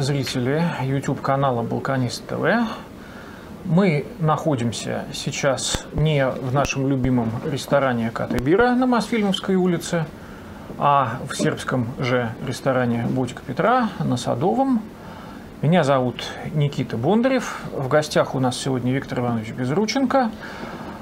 Зрители 0.00 0.64
YouTube-канала 0.82 1.60
«Балканист 1.60 2.26
ТВ». 2.26 2.42
Мы 3.66 4.06
находимся 4.18 5.04
сейчас 5.12 5.84
не 5.92 6.26
в 6.26 6.54
нашем 6.54 6.88
любимом 6.88 7.30
ресторане 7.44 8.10
Катыбира 8.10 8.70
на 8.70 8.86
Мосфильмовской 8.86 9.56
улице, 9.56 10.06
а 10.78 11.18
в 11.28 11.36
сербском 11.36 11.86
же 11.98 12.32
ресторане 12.46 13.06
«Ботика 13.10 13.42
Петра» 13.46 13.90
на 13.98 14.16
Садовом. 14.16 14.80
Меня 15.60 15.84
зовут 15.84 16.24
Никита 16.54 16.96
Бондарев. 16.96 17.60
В 17.74 17.88
гостях 17.88 18.34
у 18.34 18.40
нас 18.40 18.56
сегодня 18.56 18.94
Виктор 18.94 19.20
Иванович 19.20 19.50
Безрученко. 19.50 20.30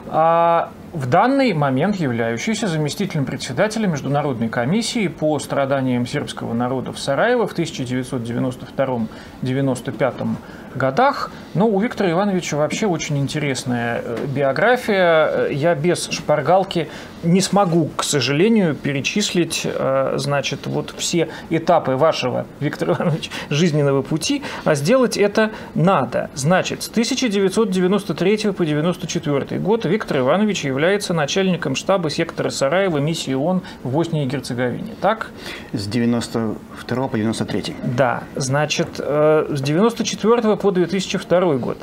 А 0.08 0.70
в 0.92 1.06
данный 1.06 1.52
момент 1.52 1.96
являющийся 1.96 2.66
заместителем 2.66 3.26
председателя 3.26 3.86
Международной 3.86 4.48
комиссии 4.48 5.06
по 5.08 5.38
страданиям 5.38 6.06
сербского 6.06 6.54
народа 6.54 6.92
в 6.92 6.98
Сараево 6.98 7.46
в 7.46 7.54
1992-1995 7.56 10.36
годах. 10.74 11.30
Но 11.54 11.68
у 11.68 11.78
Виктора 11.80 12.10
Ивановича 12.10 12.56
вообще 12.56 12.86
очень 12.86 13.18
интересная 13.18 14.00
э, 14.02 14.26
биография. 14.34 15.48
Я 15.48 15.74
без 15.74 16.08
шпаргалки 16.08 16.88
не 17.22 17.40
смогу, 17.40 17.90
к 17.96 18.04
сожалению, 18.04 18.74
перечислить, 18.74 19.62
э, 19.64 20.14
значит, 20.16 20.66
вот 20.66 20.94
все 20.96 21.28
этапы 21.50 21.92
вашего, 21.92 22.46
Виктор 22.60 22.90
Иванович, 22.90 23.30
жизненного 23.50 24.02
пути, 24.02 24.42
а 24.64 24.74
сделать 24.74 25.16
это 25.16 25.50
надо. 25.74 26.30
Значит, 26.34 26.82
с 26.82 26.88
1993 26.88 28.52
по 28.52 28.64
1994 28.64 29.60
год 29.60 29.84
Виктор 29.84 30.18
Иванович 30.18 30.64
является 30.64 31.14
начальником 31.14 31.74
штаба 31.74 32.10
сектора 32.10 32.50
Сараева 32.50 32.98
миссии 32.98 33.34
ООН 33.34 33.62
в 33.82 33.90
Боснии 33.90 34.24
и 34.24 34.26
Герцеговине. 34.26 34.94
Так? 35.00 35.30
С 35.72 35.86
92 35.86 37.08
по 37.08 37.18
93. 37.18 37.74
Да, 37.82 38.24
значит, 38.36 38.88
э, 38.98 39.46
с 39.50 39.60
94 39.60 40.56
по 40.56 40.70
2002 40.70 41.56
год. 41.56 41.78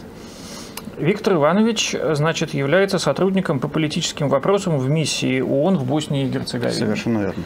Виктор 0.98 1.34
Иванович, 1.34 1.96
значит, 2.14 2.54
является 2.54 3.00
сотрудником 3.00 3.60
по 3.60 3.68
политическим 3.68 4.30
вопросам 4.30 4.78
в 4.78 4.90
миссии 4.90 5.42
ООН 5.42 5.78
в 5.78 5.86
Боснии 5.86 6.26
и 6.26 6.30
Герцеговине. 6.30 6.74
Совершенно 6.74 7.20
верно. 7.20 7.44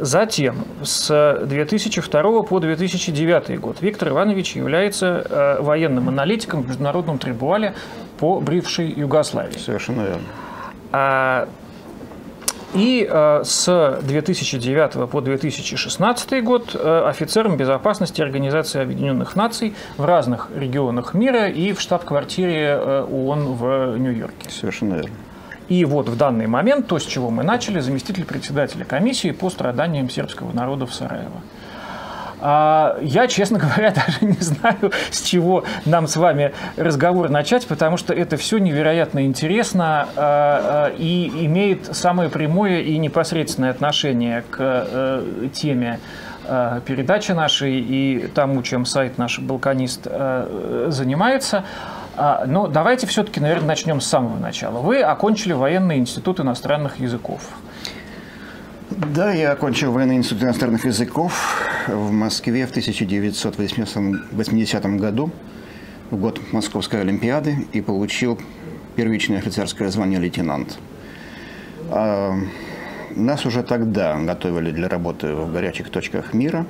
Затем, 0.00 0.64
с 0.82 1.40
2002 1.44 2.42
по 2.42 2.60
2009 2.60 3.60
год 3.60 3.78
Виктор 3.80 4.10
Иванович 4.10 4.54
является 4.54 5.26
э, 5.28 5.60
военным 5.60 6.08
аналитиком 6.08 6.62
в 6.62 6.68
Международном 6.68 7.18
трибунале 7.18 7.74
по 8.18 8.40
бывшей 8.40 8.92
Югославии. 8.92 9.58
Совершенно 9.58 10.02
верно. 10.02 10.22
А, 10.92 11.48
и 12.74 13.08
э, 13.08 13.42
с 13.44 13.98
2009 14.02 15.10
по 15.10 15.20
2016 15.20 16.44
год 16.44 16.74
э, 16.74 17.02
офицером 17.06 17.56
безопасности 17.56 18.20
Организации 18.20 18.80
Объединенных 18.80 19.36
Наций 19.36 19.74
в 19.96 20.04
разных 20.04 20.50
регионах 20.54 21.14
мира 21.14 21.48
и 21.48 21.72
в 21.72 21.80
штаб-квартире 21.80 22.78
э, 22.78 23.06
ООН 23.10 23.54
в 23.54 23.96
Нью-Йорке. 23.98 24.50
Совершенно 24.50 24.94
верно. 24.94 25.16
И 25.68 25.84
вот 25.84 26.08
в 26.08 26.16
данный 26.16 26.46
момент, 26.46 26.86
то, 26.86 26.98
с 26.98 27.04
чего 27.04 27.30
мы 27.30 27.42
начали, 27.42 27.80
заместитель 27.80 28.24
председателя 28.24 28.84
комиссии 28.84 29.32
по 29.32 29.50
страданиям 29.50 30.08
сербского 30.08 30.52
народа 30.52 30.86
в 30.86 30.94
Сараево. 30.94 31.42
А, 32.40 32.98
я, 33.02 33.26
честно 33.26 33.58
говоря, 33.58 33.90
даже 34.06 34.24
не 34.24 34.40
знаю, 34.40 34.92
с 35.10 35.22
чего 35.22 35.64
нам 35.84 36.06
с 36.06 36.16
вами 36.16 36.52
разговор 36.76 37.30
начать, 37.30 37.66
потому 37.66 37.96
что 37.96 38.14
это 38.14 38.36
все 38.36 38.58
невероятно 38.58 39.24
интересно 39.24 40.08
а, 40.16 40.88
а, 40.88 40.94
и 40.96 41.46
имеет 41.46 41.94
самое 41.96 42.30
прямое 42.30 42.80
и 42.80 42.98
непосредственное 42.98 43.70
отношение 43.70 44.44
к 44.50 44.56
э, 44.60 45.48
теме 45.52 46.00
передачи 46.86 47.32
нашей 47.32 47.78
и 47.78 48.26
тому, 48.34 48.62
чем 48.62 48.86
сайт 48.86 49.18
наш 49.18 49.38
«Балканист» 49.38 50.04
занимается. 50.04 51.64
Но 52.16 52.68
давайте 52.68 53.06
все-таки, 53.06 53.38
наверное, 53.38 53.66
начнем 53.66 54.00
с 54.00 54.06
самого 54.06 54.38
начала. 54.38 54.78
Вы 54.78 55.02
окончили 55.02 55.52
военный 55.52 55.98
институт 55.98 56.40
иностранных 56.40 57.00
языков. 57.00 57.50
Да, 58.90 59.34
я 59.34 59.52
окончил 59.52 59.92
военный 59.92 60.16
институт 60.16 60.44
иностранных 60.44 60.86
языков 60.86 61.62
в 61.88 62.10
Москве 62.10 62.66
в 62.66 62.70
1980 62.70 64.86
году, 64.96 65.30
в 66.10 66.16
год 66.16 66.40
Московской 66.52 67.02
Олимпиады, 67.02 67.66
и 67.74 67.82
получил 67.82 68.38
первичное 68.96 69.38
офицерское 69.38 69.90
звание 69.90 70.18
лейтенант. 70.18 70.78
А, 71.90 72.34
нас 73.14 73.44
уже 73.44 73.62
тогда 73.62 74.16
готовили 74.16 74.70
для 74.70 74.88
работы 74.88 75.34
в 75.34 75.52
горячих 75.52 75.90
точках 75.90 76.32
мира. 76.32 76.64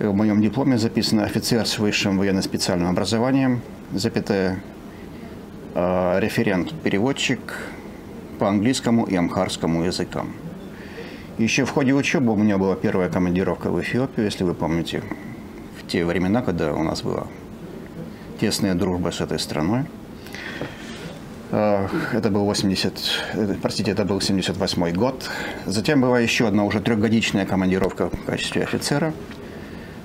В 0.00 0.12
моем 0.12 0.42
дипломе 0.42 0.78
записано 0.78 1.24
офицер 1.24 1.64
с 1.64 1.78
высшим 1.78 2.18
военно-специальным 2.18 2.88
образованием, 2.88 3.62
запятая, 3.92 4.60
а, 5.76 6.18
референт-переводчик 6.18 7.40
по 8.40 8.48
английскому 8.48 9.04
и 9.04 9.14
амхарскому 9.14 9.84
языкам. 9.84 10.34
Еще 11.40 11.64
в 11.64 11.70
ходе 11.70 11.94
учебы 11.94 12.34
у 12.34 12.36
меня 12.36 12.58
была 12.58 12.76
первая 12.76 13.08
командировка 13.08 13.70
в 13.70 13.80
Эфиопию, 13.80 14.26
если 14.26 14.44
вы 14.44 14.52
помните, 14.52 15.02
в 15.78 15.86
те 15.86 16.04
времена, 16.04 16.42
когда 16.42 16.74
у 16.74 16.82
нас 16.82 17.00
была 17.00 17.28
тесная 18.38 18.74
дружба 18.74 19.10
с 19.10 19.22
этой 19.22 19.38
страной. 19.38 19.84
Это 21.50 22.28
был 22.30 22.44
80, 22.44 22.92
э, 23.32 23.54
простите, 23.62 23.90
это 23.90 24.04
был 24.04 24.20
78 24.20 24.92
год. 24.92 25.30
Затем 25.64 26.02
была 26.02 26.20
еще 26.20 26.46
одна 26.46 26.64
уже 26.64 26.78
трехгодичная 26.78 27.46
командировка 27.46 28.10
в 28.10 28.24
качестве 28.26 28.64
офицера 28.64 29.14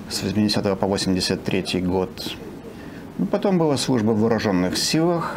с 0.08 0.22
80 0.22 0.78
по 0.78 0.86
83 0.86 1.82
год. 1.82 2.34
Ну, 3.18 3.26
потом 3.26 3.58
была 3.58 3.76
служба 3.76 4.12
в 4.12 4.20
вооруженных 4.20 4.78
силах, 4.78 5.36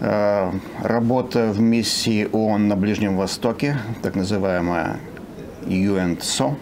работа 0.00 1.52
в 1.52 1.60
миссии 1.60 2.28
ООН 2.30 2.68
на 2.68 2.76
Ближнем 2.76 3.16
Востоке, 3.16 3.76
так 4.02 4.16
называемая 4.16 4.98
UNSO, 5.66 6.56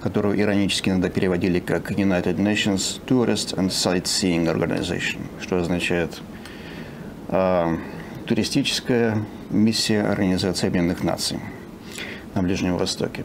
которую 0.00 0.40
иронически 0.40 0.90
иногда 0.90 1.08
переводили 1.08 1.58
как 1.58 1.90
United 1.90 2.36
Nations 2.36 3.00
Tourist 3.06 3.56
and 3.56 3.68
Sightseeing 3.68 4.46
Organization, 4.46 5.18
что 5.40 5.58
означает 5.58 6.20
э, 7.28 7.76
туристическая 8.26 9.18
миссия 9.50 10.02
Организации 10.02 10.68
Объединенных 10.68 11.02
Наций 11.02 11.38
на 12.34 12.42
Ближнем 12.42 12.76
Востоке. 12.76 13.24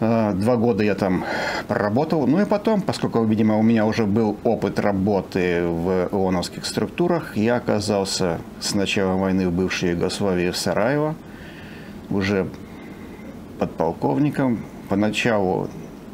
Э, 0.00 0.32
два 0.34 0.56
года 0.56 0.82
я 0.82 0.94
там 0.94 1.24
проработал. 1.68 2.26
Ну 2.26 2.40
и 2.40 2.44
потом, 2.44 2.82
поскольку, 2.82 3.24
видимо, 3.24 3.56
у 3.58 3.62
меня 3.62 3.86
уже 3.86 4.04
был 4.06 4.36
опыт 4.44 4.78
работы 4.78 5.62
в 5.66 6.08
ООНовских 6.12 6.66
структурах, 6.66 7.36
я 7.36 7.56
оказался 7.56 8.38
с 8.60 8.74
начала 8.74 9.16
войны 9.16 9.48
в 9.48 9.52
бывшей 9.52 9.90
Югославии 9.90 10.50
в 10.50 10.56
Сараево, 10.56 11.14
уже 12.10 12.48
подполковником, 13.58 14.64
поначалу 14.88 15.68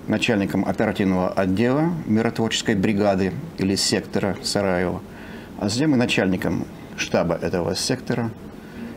начальником 0.08 0.64
оперативного 0.64 1.30
отдела 1.30 1.92
миротворческой 2.06 2.74
бригады 2.74 3.32
или 3.58 3.76
сектора 3.76 4.36
Сараева, 4.42 5.00
а 5.58 5.68
затем 5.68 5.94
и 5.94 5.96
начальником 5.96 6.66
штаба 6.96 7.34
этого 7.34 7.74
сектора, 7.74 8.30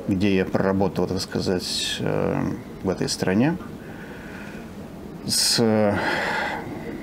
где 0.07 0.35
я 0.35 0.45
проработал, 0.45 1.07
так 1.07 1.21
сказать, 1.21 1.97
э, 1.99 2.35
в 2.83 2.89
этой 2.89 3.07
стране 3.07 3.55
с 5.25 5.97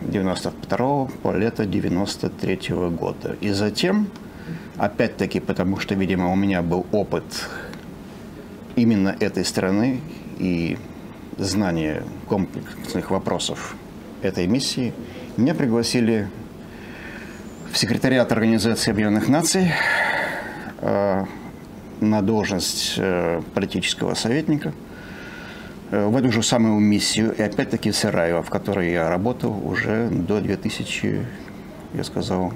92 0.02 1.08
по 1.22 1.32
лето 1.32 1.67
93 1.67 2.75
-го 2.75 2.90
года. 2.90 3.37
И 3.40 3.50
затем, 3.50 4.08
опять-таки, 4.76 5.40
потому 5.40 5.78
что, 5.78 5.94
видимо, 5.94 6.32
у 6.32 6.37
меня 6.37 6.62
был 6.62 6.87
опыт 6.93 7.25
именно 8.76 9.17
этой 9.20 9.44
страны 9.44 10.00
и 10.38 10.78
знание 11.38 12.02
комплексных 12.28 13.11
вопросов 13.11 13.76
этой 14.22 14.46
миссии, 14.46 14.93
меня 15.37 15.55
пригласили 15.55 16.28
в 17.72 17.78
секретариат 17.78 18.32
Организации 18.32 18.90
Объединенных 18.90 19.28
Наций 19.28 19.72
э, 20.81 21.25
на 22.00 22.22
должность 22.22 22.94
э, 22.99 23.43
политического 23.55 24.14
советника– 24.14 24.72
в 25.90 26.16
эту 26.16 26.31
же 26.31 26.42
самую 26.42 26.78
миссию, 26.81 27.34
и 27.37 27.42
опять-таки 27.42 27.90
Сараево, 27.92 28.42
в 28.42 28.50
которой 28.50 28.92
я 28.92 29.08
работал 29.08 29.60
уже 29.66 30.08
до 30.08 30.40
2000, 30.40 31.26
я 31.94 32.04
сказал, 32.04 32.52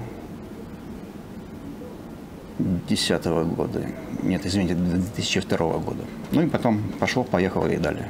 2010 2.59 3.25
года. 3.57 3.83
Нет, 4.23 4.47
извините, 4.47 4.75
2002 4.75 5.59
года. 5.79 6.05
Ну 6.31 6.43
и 6.43 6.49
потом 6.49 6.81
пошел, 7.01 7.25
поехал 7.25 7.67
и 7.67 7.77
далее. 7.77 8.09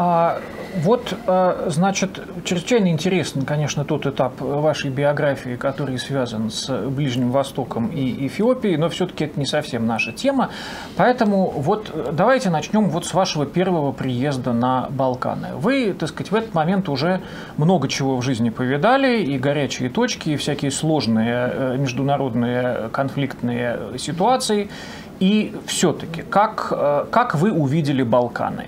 А, 0.00 0.38
вот, 0.76 1.12
а, 1.26 1.66
значит, 1.70 2.20
чрезвычайно 2.44 2.86
интересен, 2.86 3.42
конечно, 3.42 3.84
тот 3.84 4.06
этап 4.06 4.40
вашей 4.40 4.92
биографии, 4.92 5.56
который 5.56 5.98
связан 5.98 6.52
с 6.52 6.70
Ближним 6.88 7.32
Востоком 7.32 7.88
и 7.88 8.28
Эфиопией, 8.28 8.76
но 8.76 8.90
все-таки 8.90 9.24
это 9.24 9.40
не 9.40 9.44
совсем 9.44 9.88
наша 9.88 10.12
тема. 10.12 10.50
Поэтому 10.96 11.50
вот 11.50 11.92
давайте 12.12 12.48
начнем 12.48 12.90
вот 12.90 13.06
с 13.06 13.12
вашего 13.12 13.44
первого 13.44 13.90
приезда 13.90 14.52
на 14.52 14.86
Балканы. 14.88 15.56
Вы, 15.56 15.92
так 15.98 16.10
сказать, 16.10 16.30
в 16.30 16.34
этот 16.36 16.54
момент 16.54 16.88
уже 16.88 17.20
много 17.56 17.88
чего 17.88 18.16
в 18.16 18.22
жизни 18.22 18.50
повидали, 18.50 19.20
и 19.20 19.36
горячие 19.36 19.90
точки, 19.90 20.30
и 20.30 20.36
всякие 20.36 20.70
сложные 20.70 21.50
э, 21.52 21.76
международные 21.76 22.88
конфликтные 22.92 23.98
ситуации. 23.98 24.70
И 25.18 25.56
все-таки, 25.66 26.22
как, 26.22 26.68
э, 26.70 27.06
как 27.10 27.34
вы 27.34 27.50
увидели 27.50 28.04
Балканы? 28.04 28.66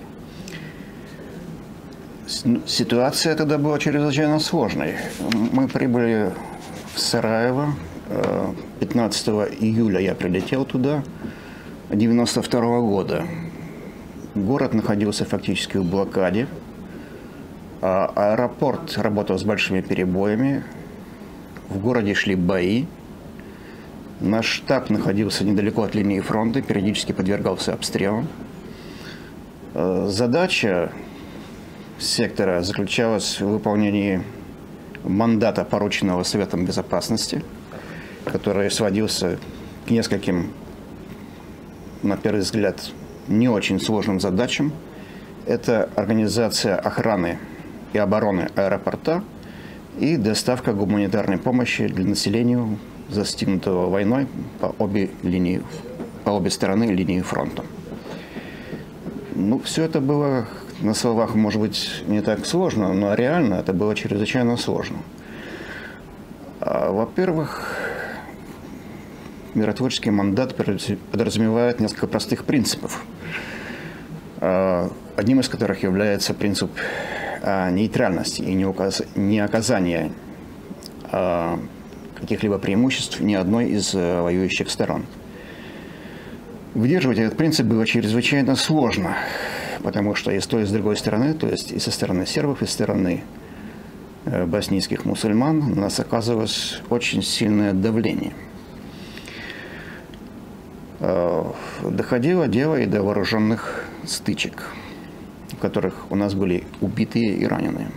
Ситуация 2.65 3.35
тогда 3.35 3.57
была 3.57 3.77
чрезвычайно 3.77 4.39
сложной. 4.39 4.95
Мы 5.51 5.67
прибыли 5.67 6.31
в 6.95 6.99
Сараево. 6.99 7.73
15 8.79 9.27
э, 9.27 9.31
июля 9.59 9.99
я 9.99 10.15
прилетел 10.15 10.63
туда, 10.65 11.03
92 11.89 12.79
года. 12.79 13.23
Город 14.33 14.73
находился 14.73 15.25
фактически 15.25 15.75
в 15.75 15.83
блокаде. 15.83 16.47
А 17.81 18.11
аэропорт 18.15 18.97
работал 18.97 19.37
с 19.37 19.43
большими 19.43 19.81
перебоями. 19.81 20.63
В 21.67 21.79
городе 21.79 22.13
шли 22.13 22.35
бои. 22.35 22.85
Наш 24.21 24.45
штаб 24.45 24.89
находился 24.89 25.43
недалеко 25.43 25.83
от 25.83 25.95
линии 25.95 26.21
фронта, 26.21 26.61
периодически 26.61 27.11
подвергался 27.11 27.73
обстрелам. 27.73 28.29
Э, 29.73 30.07
задача 30.09 30.93
сектора 32.01 32.61
заключалась 32.61 33.39
в 33.39 33.47
выполнении 33.47 34.21
мандата, 35.03 35.63
порученного 35.63 36.23
Советом 36.23 36.65
Безопасности, 36.65 37.43
который 38.25 38.69
сводился 38.71 39.37
к 39.87 39.91
нескольким, 39.91 40.51
на 42.03 42.17
первый 42.17 42.41
взгляд, 42.41 42.91
не 43.27 43.47
очень 43.47 43.79
сложным 43.79 44.19
задачам. 44.19 44.73
Это 45.45 45.89
организация 45.95 46.75
охраны 46.75 47.39
и 47.93 47.97
обороны 47.97 48.49
аэропорта 48.55 49.23
и 49.99 50.17
доставка 50.17 50.73
гуманитарной 50.73 51.37
помощи 51.37 51.87
для 51.87 52.05
населения, 52.05 52.77
застигнутого 53.09 53.89
войной 53.89 54.27
по 54.59 54.73
обе, 54.79 55.09
линии, 55.21 55.61
по 56.23 56.31
обе 56.31 56.49
стороны 56.49 56.85
линии 56.85 57.21
фронта. 57.21 57.63
Ну, 59.35 59.59
все 59.59 59.83
это 59.83 59.99
было 59.99 60.47
на 60.81 60.93
словах, 60.93 61.35
может 61.35 61.61
быть, 61.61 62.03
не 62.07 62.21
так 62.21 62.45
сложно, 62.45 62.93
но 62.93 63.13
реально 63.13 63.55
это 63.55 63.73
было 63.73 63.95
чрезвычайно 63.95 64.57
сложно. 64.57 64.97
А, 66.59 66.91
во-первых, 66.91 67.77
миротворческий 69.53 70.11
мандат 70.11 70.55
подразумевает 70.55 71.79
несколько 71.79 72.07
простых 72.07 72.45
принципов, 72.45 73.03
а, 74.39 74.91
одним 75.15 75.39
из 75.39 75.49
которых 75.49 75.83
является 75.83 76.33
принцип 76.33 76.71
а, 77.43 77.69
нейтральности 77.69 78.41
и 78.41 78.53
не 78.53 79.39
оказания 79.39 80.11
каких-либо 82.21 82.57
преимуществ 82.57 83.19
ни 83.19 83.33
одной 83.33 83.71
из 83.71 83.93
э, 83.93 84.21
воюющих 84.21 84.69
сторон. 84.69 85.05
Выдерживать 86.73 87.17
этот 87.17 87.35
принцип 87.35 87.65
было 87.65 87.85
чрезвычайно 87.85 88.55
сложно 88.55 89.17
потому 89.81 90.15
что 90.15 90.31
и 90.31 90.39
с 90.39 90.47
той, 90.47 90.63
и 90.63 90.65
с 90.65 90.71
другой 90.71 90.97
стороны, 90.97 91.33
то 91.33 91.47
есть 91.47 91.71
и 91.71 91.79
со 91.79 91.91
стороны 91.91 92.25
сербов, 92.25 92.61
и 92.61 92.65
со 92.65 92.73
стороны 92.73 93.23
э, 94.25 94.45
боснийских 94.45 95.05
мусульман, 95.05 95.59
на 95.59 95.81
нас 95.81 95.99
оказывалось 95.99 96.81
очень 96.89 97.21
сильное 97.23 97.73
давление. 97.73 98.33
Э, 100.99 101.43
доходило 101.83 102.47
дело 102.47 102.79
и 102.79 102.85
до 102.85 103.01
вооруженных 103.01 103.85
стычек, 104.05 104.69
в 105.49 105.57
которых 105.57 106.11
у 106.11 106.15
нас 106.15 106.33
были 106.33 106.63
убитые 106.79 107.33
и 107.33 107.45
раненые. 107.45 107.87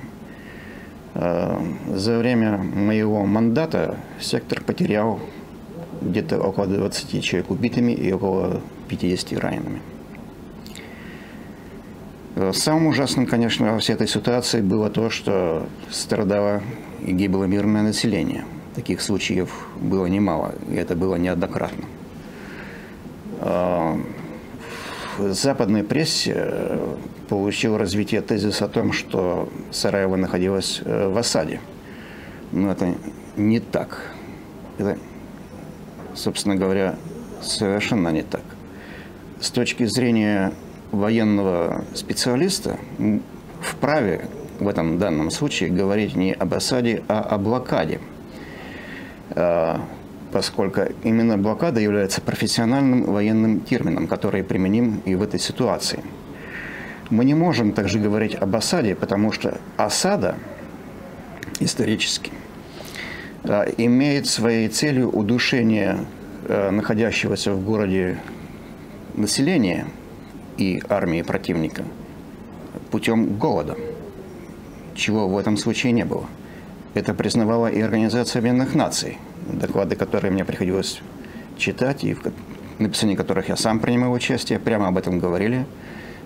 Э, 1.14 1.58
за 1.94 2.18
время 2.18 2.58
моего 2.58 3.24
мандата 3.26 3.96
сектор 4.20 4.62
потерял 4.62 5.20
где-то 6.00 6.40
около 6.40 6.66
20 6.66 7.22
человек 7.22 7.50
убитыми 7.50 7.92
и 7.92 8.12
около 8.12 8.60
50 8.88 9.38
ранеными. 9.38 9.80
Э, 12.36 12.52
самым 12.52 12.88
ужасным, 12.88 13.26
конечно, 13.26 13.72
во 13.72 13.78
всей 13.78 13.92
этой 13.92 14.08
ситуации 14.08 14.60
было 14.60 14.90
то, 14.90 15.08
что 15.08 15.68
страдало 15.90 16.62
и 17.04 17.12
гибло 17.12 17.44
мирное 17.44 17.82
население. 17.82 18.44
Таких 18.74 19.00
случаев 19.00 19.68
было 19.80 20.06
немало, 20.06 20.54
и 20.68 20.74
это 20.74 20.96
было 20.96 21.14
неоднократно. 21.14 21.84
Э, 23.40 23.96
в 25.18 25.32
западной 25.32 25.84
прессе 25.84 26.34
э, 26.36 26.96
получил 27.28 27.78
развитие 27.78 28.20
тезис 28.20 28.62
о 28.62 28.68
том, 28.68 28.92
что 28.92 29.48
Сараево 29.70 30.16
находилось 30.16 30.82
в 30.84 31.16
осаде. 31.16 31.60
Но 32.50 32.72
это 32.72 32.94
не 33.36 33.60
так. 33.60 34.10
Это, 34.78 34.98
собственно 36.14 36.56
говоря, 36.56 36.96
совершенно 37.40 38.08
не 38.08 38.22
так. 38.22 38.42
С 39.40 39.50
точки 39.50 39.84
зрения 39.84 40.52
военного 40.94 41.84
специалиста 41.94 42.78
вправе 43.60 44.28
в 44.58 44.68
этом 44.68 44.98
данном 44.98 45.30
случае 45.30 45.70
говорить 45.70 46.14
не 46.14 46.32
об 46.32 46.54
осаде, 46.54 47.02
а 47.08 47.20
о 47.20 47.38
блокаде, 47.38 48.00
а, 49.30 49.80
поскольку 50.32 50.82
именно 51.02 51.36
блокада 51.38 51.80
является 51.80 52.20
профессиональным 52.20 53.04
военным 53.04 53.60
термином, 53.60 54.06
который 54.06 54.44
применим 54.44 55.02
и 55.04 55.14
в 55.14 55.22
этой 55.22 55.40
ситуации. 55.40 56.00
Мы 57.10 57.24
не 57.24 57.34
можем 57.34 57.72
также 57.72 57.98
говорить 57.98 58.34
об 58.34 58.54
осаде, 58.56 58.94
потому 58.94 59.32
что 59.32 59.58
осада 59.76 60.36
исторически 61.60 62.32
а, 63.44 63.64
имеет 63.76 64.26
своей 64.26 64.68
целью 64.68 65.10
удушение 65.10 65.98
а, 66.48 66.70
находящегося 66.70 67.52
в 67.52 67.64
городе 67.64 68.18
населения– 69.14 69.86
и 70.56 70.82
армии 70.88 71.22
противника 71.22 71.84
путем 72.90 73.36
голода, 73.38 73.76
чего 74.94 75.28
в 75.28 75.36
этом 75.38 75.56
случае 75.56 75.92
не 75.92 76.04
было. 76.04 76.26
Это 76.94 77.12
признавала 77.12 77.66
и 77.66 77.80
Организация 77.80 78.40
Объединенных 78.40 78.74
Наций, 78.74 79.18
доклады, 79.46 79.96
которые 79.96 80.30
мне 80.30 80.44
приходилось 80.44 81.00
читать, 81.56 82.04
и 82.04 82.14
в 82.14 82.20
написании 82.78 83.16
которых 83.16 83.48
я 83.48 83.56
сам 83.56 83.80
принимал 83.80 84.12
участие, 84.12 84.58
прямо 84.58 84.88
об 84.88 84.98
этом 84.98 85.18
говорили, 85.18 85.66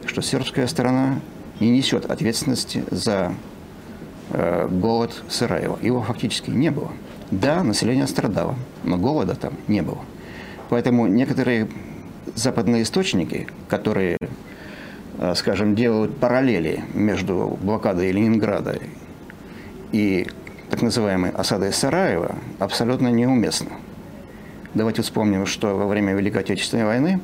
что 0.06 0.20
сербская 0.22 0.66
сторона 0.66 1.20
не 1.60 1.70
несет 1.70 2.10
ответственности 2.10 2.84
за 2.90 3.32
э, 4.30 4.68
голод 4.70 5.22
Сараева. 5.28 5.78
Его 5.82 6.02
фактически 6.02 6.50
не 6.50 6.70
было. 6.70 6.90
Да, 7.30 7.62
население 7.62 8.06
страдало, 8.06 8.54
но 8.84 8.96
голода 8.96 9.34
там 9.34 9.54
не 9.66 9.82
было. 9.82 9.98
Поэтому 10.70 11.06
некоторые 11.06 11.68
западные 12.34 12.82
источники, 12.82 13.46
которые, 13.68 14.16
э, 15.18 15.34
скажем, 15.34 15.74
делают 15.74 16.16
параллели 16.16 16.84
между 16.94 17.58
блокадой 17.60 18.12
Ленинграда 18.12 18.78
и 19.92 20.26
так 20.70 20.82
называемой 20.82 21.30
осадой 21.30 21.72
Сараева, 21.72 22.34
абсолютно 22.58 23.08
неуместны. 23.08 23.70
Давайте 24.74 25.02
вспомним, 25.02 25.46
что 25.46 25.76
во 25.76 25.86
время 25.86 26.12
Великой 26.14 26.42
Отечественной 26.42 26.84
войны 26.84 27.20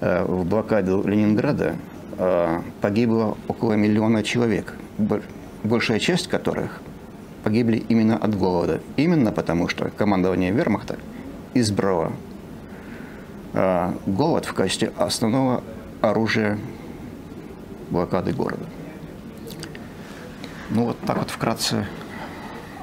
э, 0.00 0.24
в 0.24 0.44
блокаде 0.44 0.90
Ленинграда 1.04 1.76
э, 2.18 2.60
погибло 2.80 3.36
около 3.46 3.74
миллиона 3.74 4.22
человек, 4.24 4.74
большая 5.62 6.00
часть 6.00 6.28
которых 6.28 6.82
погибли 7.44 7.76
именно 7.88 8.16
от 8.16 8.36
голода. 8.36 8.80
Именно 8.96 9.30
потому, 9.30 9.68
что 9.68 9.88
командование 9.90 10.50
вермахта 10.50 10.98
избрало 11.54 12.12
голод 13.56 14.44
в 14.44 14.52
качестве 14.52 14.92
основного 14.98 15.62
оружия 16.02 16.58
блокады 17.90 18.32
города. 18.32 18.66
Ну 20.68 20.84
вот 20.84 20.98
так 21.06 21.16
вот 21.16 21.30
вкратце 21.30 21.86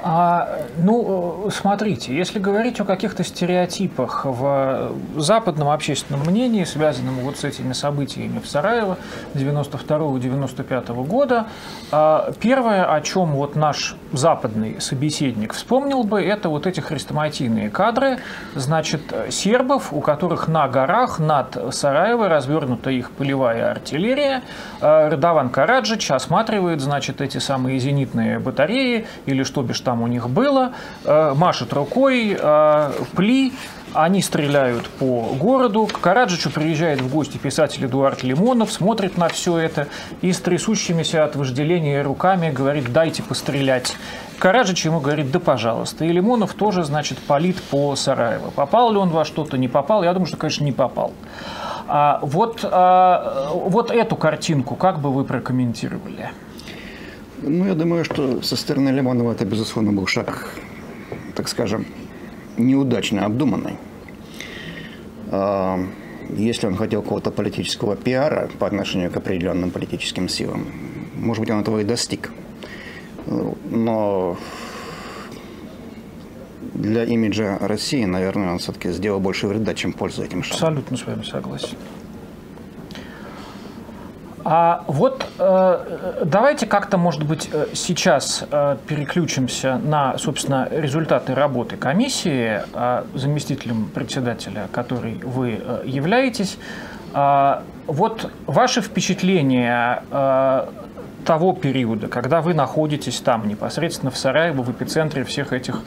А, 0.06 0.60
ну, 0.78 1.48
смотрите, 1.50 2.14
если 2.14 2.38
говорить 2.38 2.78
о 2.82 2.84
каких-то 2.84 3.24
стереотипах 3.24 4.26
в 4.26 4.92
западном 5.16 5.70
общественном 5.70 6.26
мнении, 6.26 6.66
связанном 6.66 7.16
вот 7.20 7.38
с 7.38 7.46
этими 7.46 7.72
событиями 7.72 8.40
в 8.40 8.48
Сараево 8.48 8.98
92-95 9.34 11.06
года, 11.06 11.48
а, 11.92 12.34
первое, 12.42 12.94
о 12.94 13.00
чем 13.00 13.32
вот 13.32 13.56
наш 13.56 13.96
западный 14.12 14.82
собеседник 14.82 15.54
вспомнил 15.54 16.04
бы, 16.04 16.22
это 16.22 16.50
вот 16.50 16.68
эти 16.68 16.82
хрестоматийные 16.82 17.70
кадры, 17.70 18.20
значит, 18.56 19.02
сербов, 19.30 19.94
у 19.94 20.02
которых 20.02 20.50
на 20.50 20.68
горах 20.68 21.20
над 21.20 21.74
Сараево 21.74 22.28
развернута 22.28 22.90
их 22.90 23.10
полевая 23.12 23.72
артиллерия. 23.72 24.42
А, 24.82 25.10
Радован 25.10 25.50
Караджич 25.50 26.12
осматривает, 26.12 26.82
значит, 26.82 27.22
эти 27.22 27.38
самые 27.38 27.80
зенитные 27.80 28.40
батареи 28.40 29.08
или 29.26 29.44
что 29.44 29.62
бишь 29.62 29.80
там 29.80 29.93
у 30.02 30.08
них 30.08 30.30
было, 30.30 30.74
э, 31.04 31.34
машет 31.36 31.74
рукой, 31.74 32.38
э, 32.40 32.92
пли, 33.16 33.54
они 33.94 34.22
стреляют 34.22 34.90
по 34.90 35.36
городу. 35.40 35.86
К 35.86 36.00
Караджичу 36.00 36.50
приезжает 36.50 37.02
в 37.02 37.12
гости 37.12 37.38
писатель 37.38 37.86
Эдуард 37.86 38.24
Лимонов, 38.24 38.72
смотрит 38.72 39.18
на 39.18 39.30
все 39.30 39.58
это 39.58 39.88
и 40.22 40.34
с 40.34 40.40
трясущимися 40.40 41.24
от 41.24 41.36
вожделения 41.36 42.02
руками 42.02 42.50
говорит 42.50 42.92
«дайте 42.92 43.24
пострелять». 43.24 43.96
Караджич 44.40 44.86
ему 44.86 45.00
говорит 45.00 45.32
«да 45.32 45.40
пожалуйста». 45.40 46.06
И 46.06 46.10
Лимонов 46.12 46.54
тоже, 46.54 46.84
значит, 46.84 47.20
палит 47.20 47.62
по 47.62 47.96
Сараево. 47.96 48.50
Попал 48.50 48.92
ли 48.92 48.98
он 48.98 49.10
во 49.10 49.26
что-то, 49.26 49.58
не 49.58 49.68
попал? 49.68 50.04
Я 50.04 50.14
думаю, 50.14 50.28
что, 50.28 50.38
конечно, 50.38 50.64
не 50.64 50.72
попал. 50.72 51.14
А 51.88 52.20
вот, 52.22 52.62
а, 52.64 53.52
вот 53.54 53.92
эту 53.92 54.16
картинку 54.16 54.76
как 54.76 55.00
бы 55.00 55.12
вы 55.12 55.24
прокомментировали? 55.24 56.32
Ну, 57.46 57.66
я 57.66 57.76
думаю, 57.76 58.06
что 58.06 58.42
со 58.42 58.56
стороны 58.56 58.90
Лимонова 58.90 59.34
это, 59.34 59.44
безусловно, 59.46 59.92
был 59.92 60.08
шаг, 60.08 60.50
так 61.36 61.50
скажем, 61.50 61.86
неудачно 62.58 63.26
обдуманный. 63.26 63.76
А, 65.30 65.78
если 66.30 66.68
он 66.68 66.78
хотел 66.78 67.02
какого-то 67.02 67.32
политического 67.32 67.98
пиара 67.98 68.50
по 68.60 68.68
отношению 68.68 69.12
к 69.12 69.18
определенным 69.18 69.72
политическим 69.72 70.30
силам, 70.30 70.68
может 71.16 71.42
быть, 71.42 71.50
он 71.50 71.60
этого 71.60 71.80
и 71.80 71.84
достиг. 71.84 72.32
Но 73.70 74.38
для 76.74 77.04
имиджа 77.04 77.58
России, 77.60 78.06
наверное, 78.06 78.54
он 78.54 78.60
все-таки 78.60 78.92
сделал 78.92 79.20
больше 79.20 79.48
вреда, 79.48 79.74
чем 79.74 79.92
пользы 79.92 80.24
этим 80.24 80.44
шагом. 80.44 80.56
Абсолютно 80.56 80.98
с 80.98 81.06
вами 81.06 81.24
согласен. 81.24 81.78
А 84.46 84.84
вот 84.88 85.26
э, 85.40 86.24
давайте 86.26 86.66
как-то, 86.66 86.98
может 86.98 87.24
быть, 87.24 87.50
э, 87.52 87.68
сейчас 87.74 88.44
э, 88.52 88.78
переключимся 88.88 89.78
на, 89.78 90.18
собственно, 90.18 90.68
результаты 90.70 91.34
работы 91.34 91.78
комиссии, 91.78 92.62
э, 92.74 93.04
заместителем 93.14 93.90
председателя, 93.94 94.68
который 94.72 95.16
вы 95.24 95.62
э, 95.64 95.84
являетесь. 95.86 96.58
Э, 97.14 97.62
вот 97.88 98.30
ваши 98.46 98.82
впечатления 98.82 100.04
э, 100.12 100.68
того 101.24 101.54
периода, 101.54 102.10
когда 102.10 102.42
вы 102.42 102.54
находитесь 102.54 103.22
там, 103.22 103.48
непосредственно 103.48 104.12
в 104.12 104.18
Сараево, 104.18 104.62
в 104.62 104.72
эпицентре 104.72 105.24
всех 105.24 105.54
этих 105.54 105.80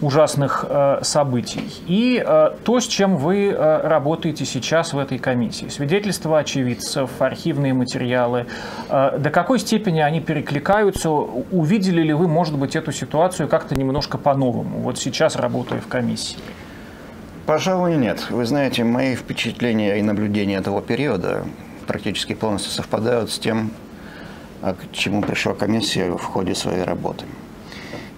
ужасных 0.00 0.64
э, 0.68 0.98
событий. 1.02 1.64
И 1.86 2.22
э, 2.24 2.50
то, 2.64 2.80
с 2.80 2.86
чем 2.86 3.16
вы 3.16 3.48
э, 3.48 3.88
работаете 3.88 4.44
сейчас 4.44 4.92
в 4.92 4.98
этой 4.98 5.18
комиссии. 5.18 5.68
Свидетельства 5.68 6.38
очевидцев, 6.40 7.10
архивные 7.18 7.72
материалы. 7.72 8.46
До 8.88 9.30
какой 9.30 9.58
степени 9.58 10.00
они 10.00 10.20
перекликаются? 10.20 11.10
Увидели 11.10 12.02
ли 12.02 12.12
вы, 12.12 12.28
может 12.28 12.58
быть, 12.58 12.76
эту 12.76 12.92
ситуацию 12.92 13.48
как-то 13.48 13.74
немножко 13.74 14.18
по-новому, 14.18 14.80
вот 14.80 14.98
сейчас 14.98 15.36
работая 15.36 15.80
в 15.80 15.86
комиссии? 15.86 16.38
Пожалуй, 17.46 17.96
нет. 17.96 18.26
Вы 18.30 18.44
знаете, 18.44 18.84
мои 18.84 19.14
впечатления 19.14 19.98
и 19.98 20.02
наблюдения 20.02 20.56
этого 20.56 20.82
периода 20.82 21.44
практически 21.86 22.34
полностью 22.34 22.72
совпадают 22.72 23.30
с 23.30 23.38
тем, 23.38 23.70
а 24.62 24.74
к 24.74 24.92
чему 24.92 25.22
пришла 25.22 25.54
комиссия 25.54 26.10
в 26.10 26.24
ходе 26.24 26.54
своей 26.54 26.82
работы. 26.82 27.24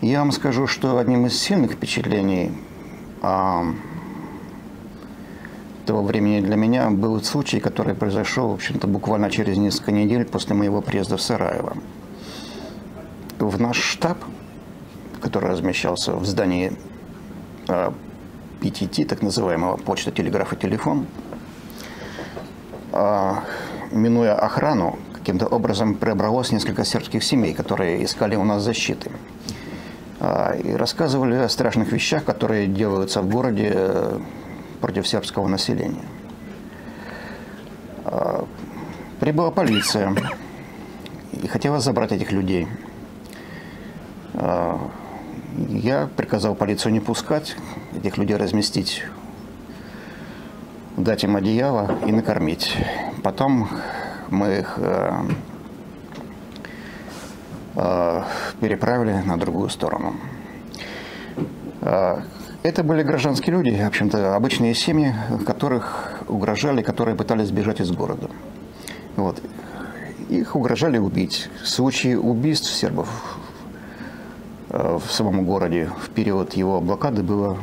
Я 0.01 0.21
вам 0.21 0.31
скажу, 0.31 0.69
что 0.69 0.97
одним 0.99 1.27
из 1.27 1.37
сильных 1.37 1.73
впечатлений 1.73 2.53
а, 3.21 3.65
того 5.87 6.03
времени 6.03 6.41
для 6.41 6.55
меня 6.55 6.89
был 6.89 7.21
случай, 7.25 7.59
который 7.59 7.97
произошел, 7.97 8.51
в 8.51 8.55
общем-то, 8.55 8.87
буквально 8.87 9.29
через 9.29 9.57
несколько 9.57 9.91
недель 9.91 10.25
после 10.25 10.55
моего 10.55 10.83
приезда 10.83 11.17
в 11.17 11.21
Сараево. 11.21 11.77
В 13.41 13.61
наш 13.61 13.77
штаб, 13.77 14.19
который 15.21 15.51
размещался 15.51 16.15
в 16.15 16.25
здании 16.25 16.75
а, 17.67 17.93
PTT, 18.61 19.05
так 19.05 19.21
называемого 19.21 19.79
почта, 19.79 20.13
телеграф 20.13 20.53
и 20.53 20.57
телефон, 20.57 21.09
а, 22.93 23.43
минуя 23.91 24.37
охрану, 24.37 24.97
каким-то 25.13 25.49
образом 25.49 25.97
пробралось 25.97 26.53
несколько 26.53 26.85
сербских 26.85 27.25
семей, 27.25 27.53
которые 27.53 28.05
искали 28.05 28.37
у 28.37 28.45
нас 28.45 28.63
защиты. 28.63 29.11
А, 30.21 30.55
и 30.55 30.73
рассказывали 30.73 31.35
о 31.37 31.49
страшных 31.49 31.93
вещах, 31.93 32.25
которые 32.25 32.67
делаются 32.67 33.23
в 33.23 33.29
городе 33.29 33.71
э, 33.73 34.19
против 34.81 35.07
сербского 35.07 35.47
населения. 35.47 36.05
А, 38.05 38.45
прибыла 39.21 39.53
полиция 39.53 40.13
и 41.33 41.47
хотела 41.47 41.79
забрать 41.79 42.11
этих 42.11 42.33
людей. 42.33 42.67
А, 44.35 44.91
я 45.69 46.09
приказал 46.17 46.57
полицию 46.57 46.93
не 46.93 47.01
пускать, 47.01 47.57
этих 47.97 48.19
людей 48.19 48.37
разместить, 48.37 49.05
дать 50.97 51.23
им 51.23 51.37
одеяло 51.37 51.97
и 52.07 52.11
накормить. 52.11 52.77
Потом 53.23 53.69
мы 54.31 54.59
их 54.59 54.75
э, 54.79 55.13
переправили 58.61 59.13
на 59.25 59.37
другую 59.37 59.69
сторону. 59.69 60.15
Э, 61.81 62.21
это 62.63 62.83
были 62.83 63.03
гражданские 63.03 63.55
люди, 63.57 63.71
в 63.71 63.87
общем-то, 63.87 64.35
обычные 64.35 64.75
семьи, 64.75 65.15
которых 65.47 66.19
угрожали, 66.29 66.83
которые 66.83 67.17
пытались 67.17 67.49
сбежать 67.49 67.81
из 67.81 67.91
города. 67.93 68.29
Вот. 69.17 69.41
Их 70.29 70.57
угрожали 70.57 70.99
убить. 70.99 71.49
Случаи 71.65 72.15
убийств 72.15 72.71
сербов 72.71 73.09
э, 74.71 74.99
в 74.99 75.11
самом 75.13 75.45
городе 75.45 75.91
в 76.01 76.11
период 76.11 76.55
его 76.55 76.81
блокады 76.81 77.23
было 77.23 77.57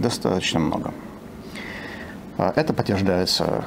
достаточно 0.00 0.60
много. 0.60 0.92
Это 2.36 2.72
подтверждается 2.72 3.64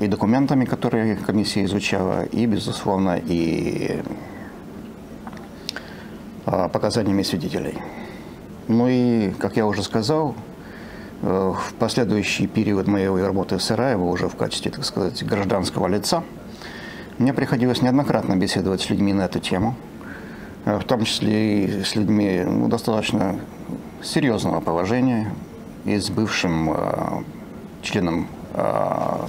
и 0.00 0.08
документами, 0.08 0.64
которые 0.64 1.14
комиссия 1.16 1.64
изучала, 1.64 2.24
и, 2.24 2.46
безусловно, 2.46 3.16
и 3.16 4.00
а, 4.00 4.37
показаниями 6.50 7.22
свидетелей. 7.22 7.78
Ну 8.68 8.86
и, 8.88 9.30
как 9.38 9.56
я 9.56 9.66
уже 9.66 9.82
сказал, 9.82 10.34
э, 11.22 11.54
в 11.56 11.74
последующий 11.74 12.46
период 12.46 12.86
моей 12.86 13.08
работы 13.08 13.56
в 13.56 13.62
Сараево, 13.62 14.04
уже 14.04 14.28
в 14.28 14.36
качестве, 14.36 14.70
так 14.70 14.84
сказать, 14.84 15.24
гражданского 15.24 15.86
лица, 15.88 16.22
мне 17.18 17.32
приходилось 17.32 17.82
неоднократно 17.82 18.36
беседовать 18.36 18.80
с 18.80 18.90
людьми 18.90 19.12
на 19.12 19.22
эту 19.22 19.40
тему, 19.40 19.74
э, 20.64 20.78
в 20.78 20.84
том 20.84 21.04
числе 21.04 21.64
и 21.64 21.82
с 21.82 21.96
людьми 21.96 22.42
ну, 22.46 22.68
достаточно 22.68 23.40
серьезного 24.02 24.60
положения, 24.60 25.32
и 25.84 25.98
с 25.98 26.10
бывшим 26.10 26.70
э, 26.70 27.22
членом 27.82 28.28
э, 28.52 29.26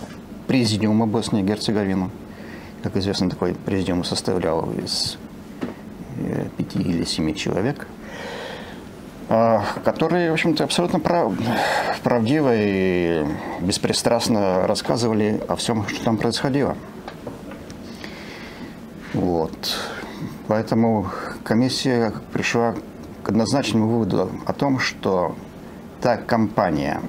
президиума 0.47 1.07
Боснии 1.07 1.41
и 1.41 1.45
Герцеговины. 1.45 2.09
Как 2.83 2.97
известно, 2.97 3.29
такой 3.29 3.53
президиум 3.53 4.03
составлял 4.03 4.69
из 4.71 5.17
пяти 6.57 6.79
или 6.79 7.03
семи 7.03 7.35
человек, 7.35 7.88
а, 9.29 9.63
которые, 9.83 10.31
в 10.31 10.33
общем-то, 10.33 10.63
абсолютно 10.63 10.99
прав, 10.99 11.33
правдиво 12.03 12.51
и 12.53 13.25
беспристрастно 13.61 14.65
рассказывали 14.67 15.41
о 15.47 15.55
всем, 15.55 15.88
что 15.88 16.03
там 16.03 16.17
происходило. 16.17 16.75
Вот. 19.13 19.77
Поэтому 20.47 21.07
комиссия 21.43 22.13
пришла 22.33 22.75
к 23.23 23.29
однозначному 23.29 23.88
выводу 23.88 24.31
о 24.45 24.53
том, 24.53 24.79
что 24.79 25.35
та 26.01 26.17
кампания 26.17 27.01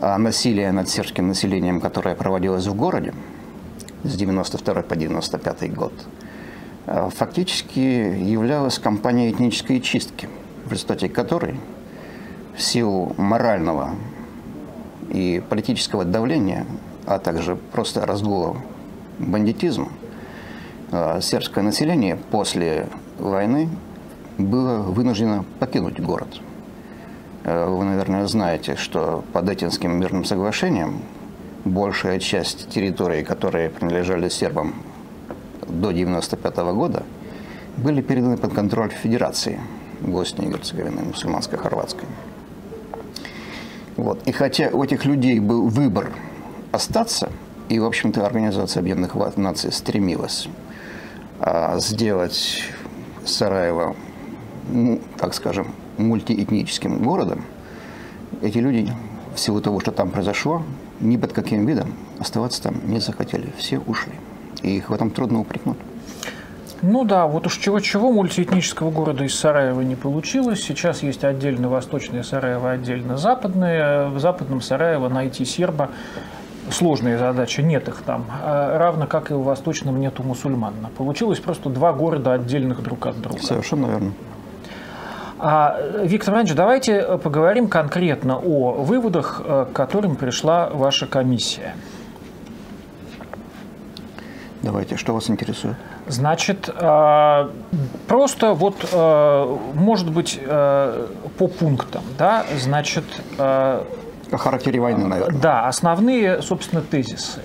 насилия 0.00 0.72
над 0.72 0.88
сербским 0.88 1.28
населением, 1.28 1.80
которая 1.80 2.14
проводилась 2.14 2.66
в 2.66 2.74
городе 2.74 3.14
с 4.02 4.14
92 4.14 4.82
по 4.82 4.96
95 4.96 5.74
год– 5.74 5.92
Э, 6.04 6.21
фактически 6.86 7.78
являлась 7.78 8.78
кампанией 8.78 9.32
этнической 9.32 9.80
чистки, 9.80 10.28
в 10.64 10.72
результате 10.72 11.08
которой 11.08 11.56
в 12.56 12.60
силу 12.60 13.14
морального 13.16 13.90
и 15.10 15.42
политического 15.48 16.04
давления, 16.04 16.66
а 17.06 17.18
также 17.18 17.56
просто 17.56 18.06
разгула 18.06 18.56
бандитизма, 19.18 19.88
э, 20.90 21.20
сербское 21.20 21.64
население 21.64 22.16
после 22.16 22.88
войны 23.18 23.68
было 24.38 24.78
вынуждено 24.78 25.44
покинуть 25.58 26.00
город. 26.00 26.40
Э, 27.44 27.66
вы, 27.66 27.84
наверное, 27.84 28.26
знаете, 28.26 28.76
что 28.76 29.24
под 29.32 29.48
Этинским 29.48 29.98
мирным 29.98 30.24
соглашением 30.24 31.02
большая 31.64 32.18
часть 32.18 32.68
территорий, 32.68 33.22
которые 33.22 33.70
принадлежали 33.70 34.28
сербам 34.28 34.74
до 35.62 35.88
1995 35.88 36.56
года, 36.74 37.02
были 37.76 38.02
переданы 38.02 38.36
под 38.36 38.52
контроль 38.52 38.90
Федерации 38.90 39.60
Боснии 40.00 40.48
и 40.48 40.50
Герцеговины, 40.50 41.02
мусульманско-хорватской. 41.02 42.08
Вот. 43.96 44.26
И 44.26 44.32
хотя 44.32 44.68
у 44.72 44.82
этих 44.82 45.04
людей 45.04 45.38
был 45.38 45.68
выбор 45.68 46.12
остаться, 46.72 47.30
и, 47.68 47.78
в 47.78 47.84
общем-то, 47.84 48.26
Организация 48.26 48.80
Объединенных 48.80 49.36
Наций 49.36 49.72
стремилась 49.72 50.48
а, 51.40 51.78
сделать 51.78 52.62
Сараево, 53.24 53.96
ну, 54.70 55.00
так 55.18 55.34
скажем, 55.34 55.72
мультиэтническим 55.98 57.02
городом, 57.02 57.44
эти 58.40 58.58
люди, 58.58 58.92
в 59.34 59.38
силу 59.38 59.60
того, 59.60 59.80
что 59.80 59.92
там 59.92 60.10
произошло, 60.10 60.62
ни 61.00 61.16
под 61.16 61.32
каким 61.32 61.66
видом 61.66 61.94
оставаться 62.18 62.62
там 62.62 62.74
не 62.84 63.00
захотели. 63.00 63.52
Все 63.56 63.78
ушли. 63.78 64.12
И 64.62 64.76
их 64.76 64.90
в 64.90 64.92
этом 64.92 65.10
трудно 65.10 65.40
упрекнуть. 65.40 65.78
Ну 66.82 67.04
да, 67.04 67.26
вот 67.28 67.46
уж 67.46 67.58
чего-чего 67.58 68.10
мультиэтнического 68.10 68.90
города 68.90 69.22
из 69.22 69.36
Сараева 69.36 69.82
не 69.82 69.94
получилось. 69.94 70.64
Сейчас 70.64 71.04
есть 71.04 71.22
отдельно 71.22 71.68
восточное 71.68 72.24
Сараево, 72.24 72.72
отдельно 72.72 73.16
западное. 73.16 74.08
В 74.08 74.18
западном 74.18 74.60
Сараево 74.60 75.08
найти 75.08 75.44
серба 75.44 75.90
сложная 76.70 77.18
задача, 77.18 77.62
нет 77.62 77.86
их 77.86 78.02
там. 78.02 78.24
А 78.42 78.78
равно 78.78 79.06
как 79.06 79.30
и 79.30 79.34
в 79.34 79.42
восточном 79.42 80.00
нету 80.00 80.24
мусульман. 80.24 80.74
Получилось 80.96 81.38
просто 81.38 81.70
два 81.70 81.92
города 81.92 82.32
отдельных 82.32 82.82
друг 82.82 83.06
от 83.06 83.20
друга. 83.20 83.40
Совершенно 83.40 83.86
верно. 83.86 84.12
А, 85.38 85.76
Виктор 86.02 86.34
Иванович, 86.34 86.54
давайте 86.54 87.18
поговорим 87.18 87.68
конкретно 87.68 88.38
о 88.38 88.72
выводах, 88.72 89.42
э, 89.44 89.66
к 89.72 89.74
которым 89.74 90.14
пришла 90.14 90.68
ваша 90.68 91.06
комиссия. 91.06 91.74
Давайте, 94.62 94.96
что 94.96 95.12
вас 95.12 95.28
интересует? 95.28 95.76
Значит, 96.06 96.68
э, 96.72 97.48
просто 98.06 98.52
вот, 98.54 98.88
э, 98.92 99.56
может 99.74 100.10
быть, 100.10 100.38
э, 100.40 101.06
по 101.36 101.48
пунктам, 101.48 102.02
да, 102.16 102.44
значит... 102.58 103.04
О 103.38 103.84
характере 104.30 104.80
войны, 104.80 105.06
наверное. 105.06 105.40
Да, 105.40 105.66
основные, 105.66 106.40
собственно, 106.42 106.80
тезисы. 106.80 107.40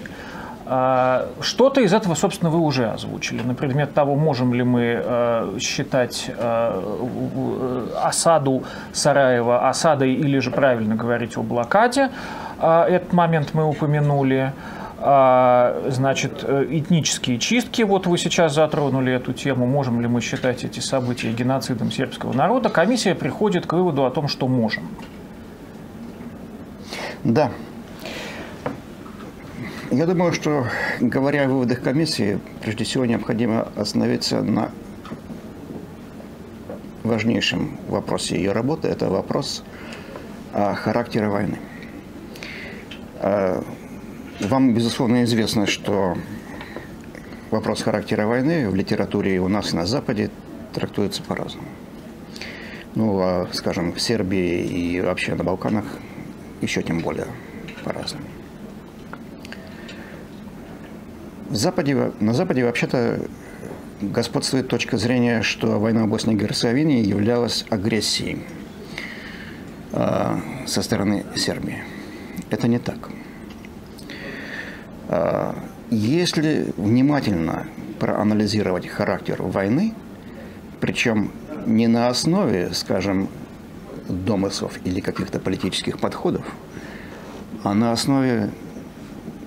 Что-то 1.42 1.82
из 1.82 1.94
этого, 1.94 2.14
собственно, 2.14 2.50
вы 2.50 2.60
уже 2.60 2.90
озвучили. 2.90 3.42
На 3.42 3.56
предмет 3.56 3.94
того, 3.94 4.16
можем 4.16 4.54
ли 4.54 4.64
мы 4.64 5.58
считать 5.60 6.30
осаду 8.02 8.64
Сараева 8.94 9.70
осадой 9.70 10.14
или 10.14 10.40
же 10.40 10.52
правильно 10.52 10.96
говорить 10.96 11.38
о 11.38 11.42
блокаде. 11.42 12.10
Этот 12.60 13.14
момент 13.14 13.54
мы 13.54 13.66
упомянули. 13.66 14.54
А, 15.00 15.84
значит, 15.90 16.44
э, 16.44 16.66
этнические 16.72 17.38
чистки, 17.38 17.84
вот 17.84 18.08
вы 18.08 18.18
сейчас 18.18 18.56
затронули 18.56 19.14
эту 19.14 19.32
тему, 19.32 19.68
можем 19.68 20.02
ли 20.02 20.08
мы 20.08 20.22
считать 20.22 20.64
эти 20.64 20.80
события 20.80 21.32
геноцидом 21.32 21.92
сербского 21.92 22.34
народа, 22.34 22.70
комиссия 22.70 23.14
приходит 23.14 23.68
к 23.68 23.74
выводу 23.74 24.06
о 24.06 24.12
том, 24.12 24.28
что 24.28 24.48
можем. 24.48 24.88
Да. 27.24 27.52
Я 29.92 30.08
думаю, 30.08 30.34
что, 30.34 30.66
говоря 31.00 31.46
о 31.46 31.48
выводах 31.48 31.82
комиссии, 31.82 32.40
прежде 32.62 32.84
всего 32.84 33.06
необходимо 33.06 33.68
остановиться 33.76 34.42
на 34.42 34.72
важнейшем 37.04 37.78
вопросе 37.88 38.36
ее 38.36 38.52
работы. 38.52 38.88
Это 38.88 39.10
вопрос 39.10 39.64
о 40.54 40.74
характере 40.74 41.28
войны. 41.28 41.60
Вам, 44.40 44.76
безусловно, 44.76 45.24
известно, 45.24 45.66
что 45.66 46.16
вопрос 47.50 47.82
характера 47.82 48.28
войны 48.28 48.70
в 48.70 48.76
литературе 48.76 49.40
у 49.40 49.48
нас 49.48 49.74
и 49.74 49.76
на 49.76 49.88
Западе 49.88 50.30
трактуется 50.74 51.24
по-разному. 51.24 51.68
Ну, 52.94 53.20
а, 53.20 53.48
скажем, 53.52 53.94
в 53.94 54.00
Сербии 54.00 54.64
и 54.64 55.02
вообще 55.02 55.34
на 55.34 55.44
Балканах 55.44 55.86
еще 56.62 56.84
тем 56.84 57.00
более 57.00 57.26
по-разному. 57.84 58.26
Западе, 61.50 62.12
на 62.20 62.34
Западе 62.34 62.64
вообще-то 62.64 63.20
господствует 64.02 64.68
точка 64.68 64.98
зрения, 64.98 65.42
что 65.42 65.80
война 65.80 66.06
в 66.06 66.10
Боснии 66.10 66.36
и 66.36 66.38
Герцеговине 66.38 67.02
являлась 67.02 67.66
агрессией 67.72 68.44
э, 69.94 70.40
со 70.68 70.82
стороны 70.84 71.26
Сербии. 71.36 71.84
Это 72.52 72.68
не 72.68 72.78
так. 72.78 73.10
А, 75.10 75.56
если 75.90 76.74
внимательно 76.76 77.68
проанализировать 78.00 78.88
характер 78.88 79.42
войны, 79.42 79.94
причем 80.80 81.32
не 81.66 81.88
на 81.88 82.08
основе, 82.08 82.72
скажем, 82.74 83.30
домыслов 84.10 84.80
или 84.84 85.00
каких-то 85.00 85.40
политических 85.40 86.00
подходов, 86.00 86.46
а 87.64 87.74
на 87.74 87.92
основе 87.92 88.52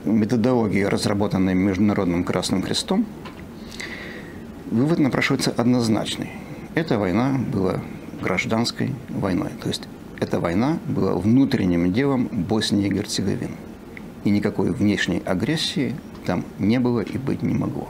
методологии, 0.04 0.82
разработанной 0.82 1.54
Международным 1.54 2.24
Красным 2.24 2.62
Крестом, 2.62 3.06
вывод 4.70 4.98
напрашивается 4.98 5.52
однозначный. 5.56 6.30
Эта 6.74 6.98
война 6.98 7.38
была 7.52 7.80
гражданской 8.22 8.94
войной. 9.08 9.50
То 9.62 9.68
есть 9.68 9.88
эта 10.20 10.40
война 10.40 10.78
была 10.86 11.14
внутренним 11.14 11.92
делом 11.92 12.28
Боснии 12.30 12.86
и 12.86 12.90
Герцеговины 12.90 13.56
и 14.24 14.30
никакой 14.30 14.72
внешней 14.72 15.22
агрессии 15.24 15.94
там 16.26 16.44
не 16.58 16.78
было 16.78 17.00
и 17.00 17.18
быть 17.18 17.42
не 17.42 17.54
могло. 17.54 17.88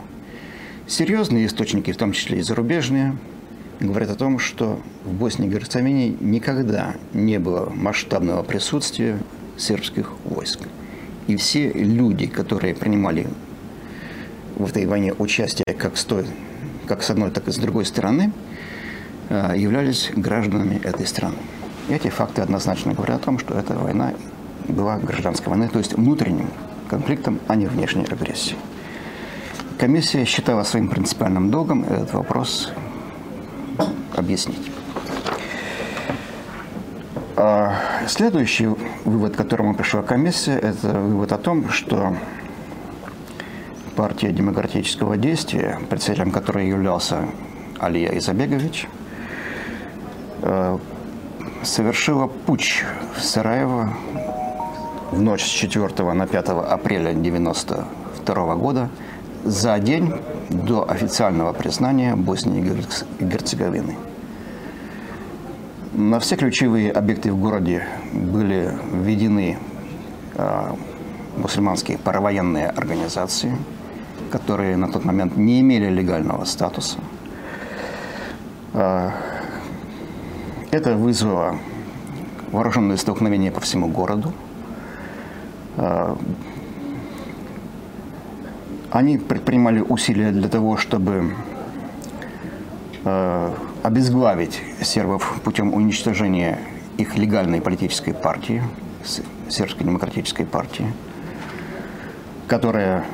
Серьезные 0.87 1.47
источники, 1.47 1.93
в 1.93 1.97
том 1.97 2.13
числе 2.13 2.39
и 2.39 2.43
зарубежные, 2.43 3.17
говорят 3.81 4.11
о 4.11 4.15
том, 4.15 4.39
что 4.39 4.81
в 5.05 5.13
Боснии 5.13 5.49
и 5.49 5.51
Герцеговине 5.51 6.17
никогда 6.21 6.95
не 7.13 7.39
было 7.39 7.71
масштабного 7.71 8.43
присутствия 8.43 9.19
сербских 9.57 10.13
войск. 10.25 10.61
И 11.27 11.37
все 11.37 11.71
люди, 11.73 12.27
которые 12.27 12.75
принимали 12.75 13.27
в 14.57 14.69
этой 14.69 14.87
войне 14.87 15.15
участие 15.15 15.75
как 15.79 15.97
с, 15.97 16.05
той, 16.05 16.27
как 16.87 17.03
с 17.03 17.11
одной, 17.11 17.31
так 17.31 17.49
и 17.49 17.53
с 17.53 17.57
другой 17.57 17.87
стороны, 17.87 18.33
э, 19.29 19.55
являлись 19.57 20.11
гражданами 20.15 20.81
этой 20.83 21.07
страны. 21.07 21.37
Эти 21.89 22.09
факты 22.09 22.43
однозначно 22.43 22.95
говорят 22.95 23.23
о 23.23 23.25
том, 23.25 23.39
что 23.39 23.55
эта 23.55 23.75
война 23.75 24.13
была 24.71 24.99
гражданской 24.99 25.51
войной, 25.51 25.69
то 25.69 25.79
есть 25.79 25.95
внутренним 25.95 26.49
конфликтом, 26.89 27.39
а 27.49 27.57
не 27.57 27.67
внешней 27.67 28.05
агрессией. 28.05 28.59
Комиссия 29.79 30.25
считала 30.25 30.63
своим 30.65 30.89
принципиальным 30.89 31.51
долгом 31.51 31.85
этот 31.85 32.13
вопрос 32.13 32.73
объяснить. 34.17 34.71
А 37.37 37.75
следующий 38.07 38.69
вывод, 39.07 39.35
к 39.35 39.37
которому 39.37 39.75
пришла 39.75 40.03
комиссия, 40.03 40.59
это 40.59 40.89
вывод 40.89 41.33
о 41.33 41.39
том, 41.39 41.71
что 41.71 42.15
партия 43.97 44.31
демократического 44.33 45.17
действия, 45.17 45.79
председателем 45.89 46.33
которой 46.33 46.69
являлся 46.69 47.25
Алия 47.79 48.17
Изабегович, 48.19 48.87
э, 50.43 50.79
совершила 51.63 52.27
путь 52.27 52.85
в 53.17 53.23
Сараево 53.23 53.95
в 55.11 55.21
ночь 55.21 55.45
с 55.45 55.49
4 55.49 56.13
на 56.13 56.27
5 56.27 56.49
апреля 56.49 57.11
1992 57.11 58.55
года 58.57 58.89
за 59.45 59.79
день 59.79 60.13
до 60.51 60.89
официального 60.89 61.53
признания 61.53 62.15
Боснии 62.15 62.63
и 63.19 63.25
Герцеговины. 63.25 63.97
На 65.93 66.21
все 66.21 66.37
ключевые 66.37 66.93
объекты 66.93 67.33
в 67.33 67.41
городе 67.41 67.85
были 68.13 68.73
введены 68.93 69.59
э, 70.37 70.73
мусульманские 71.37 71.99
паравоенные 71.99 72.69
организации, 72.69 73.57
которые 74.31 74.77
на 74.77 74.91
тот 74.91 75.05
момент 75.05 75.37
не 75.37 75.61
имели 75.61 75.89
легального 75.91 76.45
статуса. 76.45 76.99
Э, 78.73 79.11
это 80.71 80.95
вызвало 80.95 81.57
вооруженные 82.53 82.97
столкновения 82.97 83.51
по 83.51 83.61
всему 83.61 83.89
городу. 83.89 84.33
Э, 85.77 86.17
они 88.91 89.19
предпринимали 89.19 89.81
усилия 89.81 90.33
для 90.33 90.49
того, 90.49 90.77
чтобы 90.77 91.33
э, 93.05 93.55
обезглавить 93.83 94.61
сербов 94.83 95.41
путем 95.45 95.73
уничтожения 95.75 96.59
их 96.99 97.17
легальной 97.17 97.61
политической 97.61 98.13
партии, 98.13 98.63
сербской 99.49 99.87
демократической 99.87 100.45
партии, 100.45 100.93
которая 102.47 103.05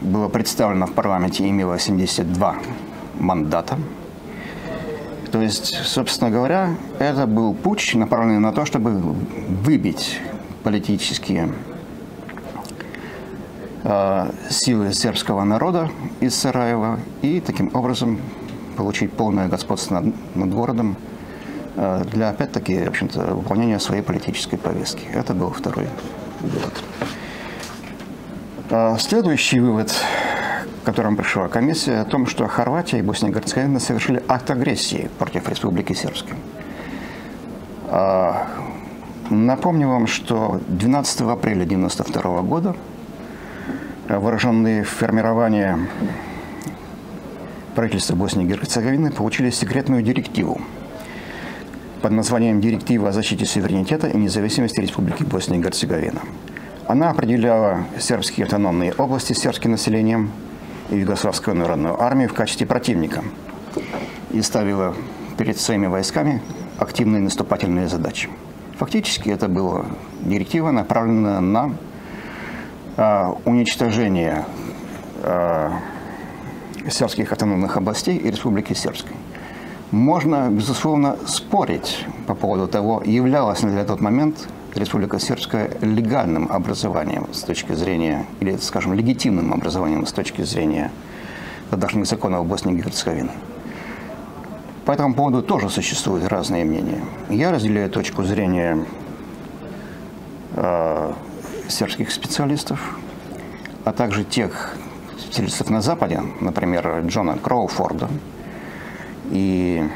была 0.00 0.28
представлена 0.28 0.86
в 0.86 0.92
парламенте 0.92 1.44
и 1.44 1.50
имела 1.50 1.78
72 1.78 2.56
мандата. 3.18 3.78
То 5.30 5.42
есть, 5.42 5.74
собственно 5.84 6.30
говоря, 6.30 6.70
это 6.98 7.26
был 7.26 7.52
путь, 7.52 7.94
направленный 7.94 8.40
на 8.40 8.52
то, 8.52 8.64
чтобы 8.64 8.90
выбить 8.92 10.20
политические 10.64 11.52
силы 14.50 14.92
сербского 14.92 15.44
народа 15.44 15.90
из 16.20 16.34
Сараева 16.34 17.00
и 17.22 17.40
таким 17.40 17.70
образом 17.74 18.20
получить 18.76 19.12
полное 19.12 19.48
господство 19.48 20.00
над, 20.00 20.36
над 20.36 20.50
городом 20.54 20.96
э, 21.76 22.04
для, 22.12 22.28
опять-таки, 22.28 22.84
в 22.84 22.88
общем-то, 22.88 23.34
выполнения 23.34 23.78
своей 23.80 24.02
политической 24.02 24.56
повестки. 24.58 25.06
Это 25.14 25.32
был 25.32 25.50
второй 25.50 25.88
вывод. 26.40 26.84
Э, 28.70 28.96
следующий 28.98 29.58
вывод 29.58 29.90
котором 30.88 31.16
пришла 31.16 31.48
комиссия, 31.48 32.00
о 32.00 32.04
том, 32.06 32.26
что 32.26 32.48
Хорватия 32.48 33.00
и 33.00 33.02
Босния 33.02 33.28
и 33.28 33.34
Герцеговина 33.34 33.78
совершили 33.78 34.22
акт 34.26 34.50
агрессии 34.50 35.10
против 35.18 35.46
Республики 35.46 35.92
Сербской. 35.92 36.34
Напомню 39.28 39.86
вам, 39.86 40.06
что 40.06 40.58
12 40.68 41.20
апреля 41.20 41.64
1992 41.64 42.40
года 42.40 42.74
вооруженные 44.08 44.84
формирования 44.84 45.78
правительства 47.74 48.14
Боснии 48.14 48.44
и 48.44 48.48
Герцеговины 48.48 49.10
получили 49.10 49.50
секретную 49.50 50.02
директиву 50.02 50.60
под 52.02 52.12
названием 52.12 52.60
«Директива 52.60 53.10
о 53.10 53.12
защите 53.12 53.44
суверенитета 53.44 54.08
и 54.08 54.16
независимости 54.16 54.80
Республики 54.80 55.22
Босния 55.22 55.58
и 55.58 55.62
Герцеговина». 55.62 56.20
Она 56.86 57.10
определяла 57.10 57.84
сербские 57.98 58.44
автономные 58.44 58.92
области 58.94 59.32
с 59.32 59.38
сербским 59.38 59.72
населением– 59.72 60.30
и 60.90 60.96
Югославскую 60.96 61.56
народную 61.56 62.00
армию 62.00 62.28
в 62.28 62.34
качестве 62.34 62.66
противника 62.66 63.22
и 64.30 64.42
ставила 64.42 64.94
перед 65.36 65.58
своими 65.58 65.86
войсками 65.86 66.42
активные 66.78 67.20
наступательные 67.20 67.88
задачи. 67.88 68.28
Фактически 68.78 69.28
это 69.30 69.48
была 69.48 69.86
директива, 70.20 70.70
направленная 70.70 71.40
на 71.40 71.74
уничтожение 73.44 74.44
э, 75.22 75.70
сербских 76.90 77.32
автономных 77.32 77.76
областей 77.76 78.16
и 78.16 78.30
Республики 78.30 78.72
Сербской. 78.72 79.14
Можно, 79.90 80.48
безусловно, 80.50 81.16
спорить 81.26 82.04
по 82.26 82.34
поводу 82.34 82.66
того, 82.66 83.02
являлась 83.04 83.62
ли 83.62 83.70
на 83.70 83.84
тот 83.84 84.00
момент 84.00 84.48
Республика 84.74 85.18
Сербская 85.18 85.70
легальным 85.80 86.50
образованием 86.50 87.32
с 87.32 87.42
точки 87.42 87.72
зрения, 87.72 88.26
или, 88.40 88.56
скажем, 88.56 88.94
легитимным 88.94 89.52
образованием 89.52 90.04
с 90.04 90.12
точки 90.12 90.42
зрения 90.42 90.90
тогдашних 91.70 92.06
законов 92.06 92.46
Боснии 92.46 92.74
и 92.74 92.78
Герцеговины. 92.78 93.30
По 94.84 94.92
этому 94.92 95.14
поводу 95.14 95.42
тоже 95.42 95.70
существуют 95.70 96.26
разные 96.28 96.64
мнения. 96.64 97.00
Я 97.28 97.50
разделяю 97.50 97.90
точку 97.90 98.24
зрения 98.24 98.84
э, 100.56 100.87
сербских 101.68 102.10
специалистов, 102.10 102.98
а 103.84 103.92
также 103.92 104.24
тех 104.24 104.74
специалистов 105.18 105.70
на 105.70 105.80
Западе, 105.80 106.22
например, 106.40 107.04
Джона 107.06 107.38
Кроуфорда 107.38 108.08
и 109.30 109.88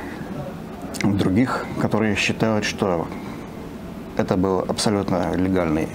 других, 1.02 1.66
которые 1.80 2.16
считают, 2.16 2.64
что 2.64 3.08
это 4.16 4.36
был 4.36 4.60
абсолютно 4.60 5.34
легальный, 5.34 5.88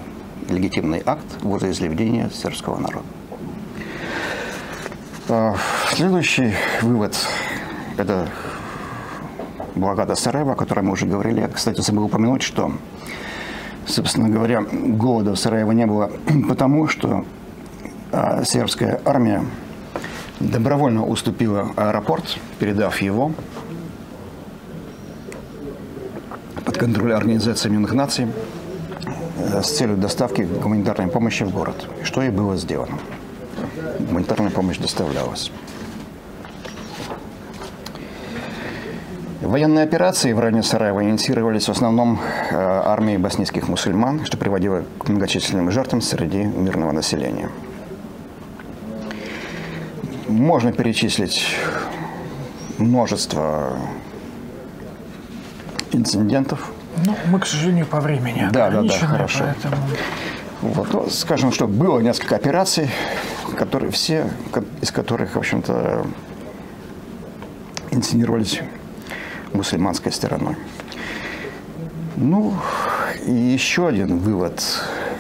легитимный 0.50 1.02
акт 1.06 1.26
волеизъявления 1.42 2.30
сербского 2.30 2.78
народа. 2.78 3.06
А, 5.30 5.56
следующий 5.94 6.54
вывод– 6.82 7.16
это 7.98 8.28
блокада 9.76 10.16
Сараева, 10.16 10.54
о 10.54 10.56
которой 10.56 10.82
мы 10.82 10.94
уже 10.94 11.06
говорили. 11.06 11.42
Я, 11.42 11.48
кстати, 11.48 11.82
забыл 11.82 12.06
упомянуть, 12.06 12.42
что, 12.42 12.72
собственно 13.88 14.30
говоря, 14.30 14.62
голода 14.62 15.34
в 15.34 15.40
Сараево 15.40 15.72
не 15.72 15.86
было 15.86 16.12
потому, 16.48 16.88
что 16.88 17.26
а, 18.12 18.44
сербская 18.44 19.02
армия 19.06 19.44
добровольно 20.40 21.06
уступила 21.06 21.72
аэропорт, 21.76 22.38
передав 22.60 23.02
его 23.02 23.32
под 26.64 26.78
контроль 26.78 27.14
Организации 27.14 27.68
Объединенных 27.68 27.94
Наций 27.94 28.28
э, 29.38 29.62
с 29.62 29.78
целью 29.78 29.98
доставки 29.98 30.42
гуманитарной 30.42 31.08
помощи 31.08 31.44
в 31.44 31.52
город, 31.52 31.88
что 32.04 32.22
и 32.22 32.30
было 32.30 32.56
сделано. 32.58 33.00
Гуманитарная 34.00 34.52
помощь 34.52 34.78
доставлялась. 34.78 35.52
Военные 39.48 39.86
операции 39.86 40.34
в 40.34 40.40
районе 40.40 40.62
Сараева 40.62 41.02
инициировались 41.06 41.70
в 41.70 41.72
основном 41.72 42.20
э, 42.52 42.54
армией 42.54 43.18
боснийских 43.18 43.70
мусульман, 43.70 44.26
что 44.26 44.36
приводило 44.36 44.84
к 45.00 45.08
многочисленным 45.08 45.72
жертвам 45.72 46.02
среди 46.02 46.44
мирного 46.44 46.92
населения. 46.92 47.50
Можно 50.28 50.74
перечислить 50.74 51.56
множество 52.78 53.78
инцидентов. 55.94 56.70
Ну, 57.06 57.16
мы, 57.28 57.40
к 57.40 57.46
сожалению, 57.46 57.86
по 57.86 58.02
времени 58.02 58.50
да, 58.52 58.70
да, 58.70 58.82
да, 58.82 58.98
хорошо. 59.00 59.46
Поэтому... 59.46 59.82
Вот, 60.62 60.92
ну, 60.92 61.10
скажем, 61.10 61.54
что 61.54 61.68
было 61.68 62.02
несколько 62.02 62.36
операций, 62.36 62.90
которые 63.58 63.92
все, 63.92 64.30
из 64.82 64.92
которых, 64.92 65.36
в 65.36 65.40
общем-то, 65.40 66.06
инсценировались 67.92 68.62
мусульманской 69.54 70.12
стороной. 70.12 70.56
Ну, 72.16 72.54
и 73.26 73.32
еще 73.32 73.88
один 73.88 74.18
вывод, 74.18 74.64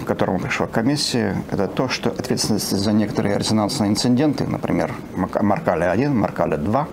к 0.01 0.05
которому 0.05 0.39
пришла 0.39 0.67
комиссия, 0.67 1.35
это 1.51 1.67
то, 1.67 1.89
что 1.89 2.09
ответственность 2.09 2.71
за 2.71 2.91
некоторые 2.91 3.37
резонансные 3.37 3.89
инциденты, 3.89 4.45
например, 4.45 4.93
Маркаля-1, 5.15 6.13
Маркаля-2, 6.13 6.85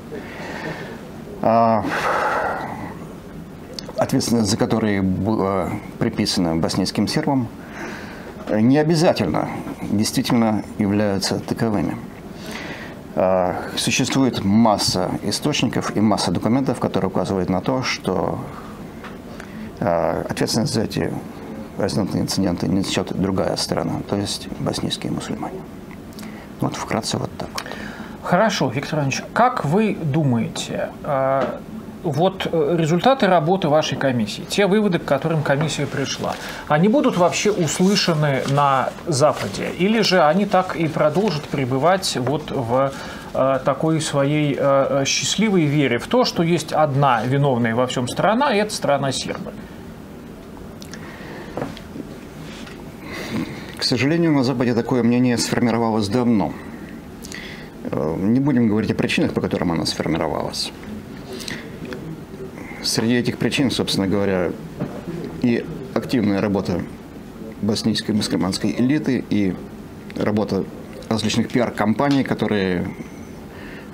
ответственность 3.97 4.51
за 4.51 4.57
которые 4.57 5.03
была 5.03 5.70
приписана 5.99 6.57
боснийским 6.57 7.09
сербам, 7.09 7.49
не 8.51 8.77
обязательно 8.79 9.49
действительно 9.81 10.62
являются 10.79 11.38
таковыми. 11.40 11.97
А, 13.16 13.57
существует 13.77 14.44
масса 14.44 15.11
источников 15.22 15.96
и 15.96 16.00
масса 16.00 16.33
документов, 16.33 16.81
которые 16.81 17.09
указывают 17.09 17.48
на 17.48 17.61
то, 17.61 17.83
что 17.83 18.38
а, 19.81 20.27
ответственность 20.29 20.74
за 20.74 20.83
эти 20.83 21.12
резонансные 21.79 22.22
инциденты 22.22 22.66
несет 22.66 23.12
другая 23.12 23.57
сторона, 23.57 24.00
то 24.09 24.16
есть 24.16 24.48
боснийские 24.59 25.12
мусульмане. 25.12 25.61
Вот 26.61 26.77
вкратце 26.77 27.18
вот 27.18 27.31
так. 27.38 27.48
Хорошо, 28.22 28.68
Виктор 28.68 29.00
Иванович, 29.00 29.22
как 29.33 29.64
вы 29.64 29.94
думаете, 29.94 30.88
а, 31.05 31.61
вот 32.04 32.46
э, 32.50 32.76
результаты 32.78 33.26
работы 33.26 33.68
вашей 33.68 33.96
комиссии, 33.96 34.42
те 34.42 34.66
выводы, 34.66 34.98
к 34.98 35.04
которым 35.04 35.42
комиссия 35.42 35.86
пришла, 35.86 36.34
они 36.68 36.88
будут 36.88 37.16
вообще 37.16 37.50
услышаны 37.50 38.42
на 38.50 38.90
Западе? 39.06 39.70
Или 39.78 40.02
же 40.02 40.22
они 40.22 40.46
так 40.46 40.76
и 40.76 40.86
продолжат 40.86 41.42
пребывать 41.44 42.16
вот 42.20 42.50
в 42.50 42.92
э, 43.32 43.58
такой 43.64 44.00
своей 44.00 44.56
э, 44.58 45.04
счастливой 45.06 45.64
вере 45.64 45.98
в 45.98 46.06
то, 46.06 46.24
что 46.24 46.42
есть 46.42 46.72
одна 46.72 47.24
виновная 47.24 47.74
во 47.74 47.86
всем 47.86 48.06
страна, 48.06 48.54
и 48.54 48.58
это 48.58 48.72
страна 48.74 49.10
сербы? 49.10 49.52
К 53.78 53.82
сожалению, 53.82 54.32
на 54.32 54.44
Западе 54.44 54.74
такое 54.74 55.02
мнение 55.02 55.36
сформировалось 55.36 56.08
давно. 56.08 56.52
Не 57.92 58.40
будем 58.40 58.66
говорить 58.66 58.90
о 58.90 58.94
причинах, 58.94 59.34
по 59.34 59.42
которым 59.42 59.72
оно 59.72 59.84
сформировалось. 59.84 60.72
Среди 62.85 63.14
этих 63.14 63.38
причин, 63.38 63.70
собственно 63.70 64.07
говоря, 64.07 64.53
и 65.40 65.64
активная 65.94 66.42
работа 66.42 66.83
боснийской 67.62 68.14
мусульманской 68.14 68.75
элиты, 68.77 69.25
и 69.31 69.55
работа 70.16 70.64
различных 71.09 71.49
пиар-компаний, 71.49 72.25
которые 72.25 72.87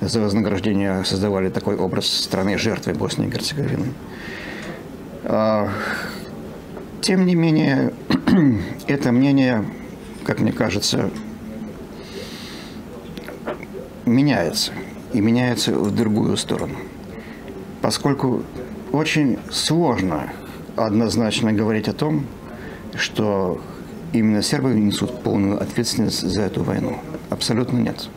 за 0.01 0.21
вознаграждение 0.21 1.05
создавали 1.05 1.51
такой 1.51 1.77
образ 1.77 2.07
страны 2.07 2.59
жертвы 2.59 2.95
Боснии 2.95 3.29
и 3.29 3.31
Герцеговины. 3.31 3.93
А, 5.25 5.69
тем 7.01 7.27
не 7.27 7.37
менее, 7.37 7.93
это 8.89 9.13
мнение, 9.13 9.65
как 10.25 10.41
мне 10.41 10.53
кажется, 10.53 11.11
меняется. 14.05 14.73
И 15.13 15.21
меняется 15.21 15.73
в 15.73 15.95
другую 15.95 16.37
сторону. 16.37 16.75
Поскольку 17.83 18.45
очень 18.93 19.39
сложно 19.51 20.33
однозначно 20.77 21.53
говорить 21.53 21.89
о 21.89 21.93
том, 21.93 22.27
что 22.95 23.61
именно 24.13 24.43
сербы 24.43 24.71
несут 24.71 25.23
полную 25.23 25.61
ответственность 25.61 26.21
за 26.21 26.43
эту 26.43 26.63
войну. 26.63 26.99
Абсолютно 27.31 27.79
нет. 27.79 28.09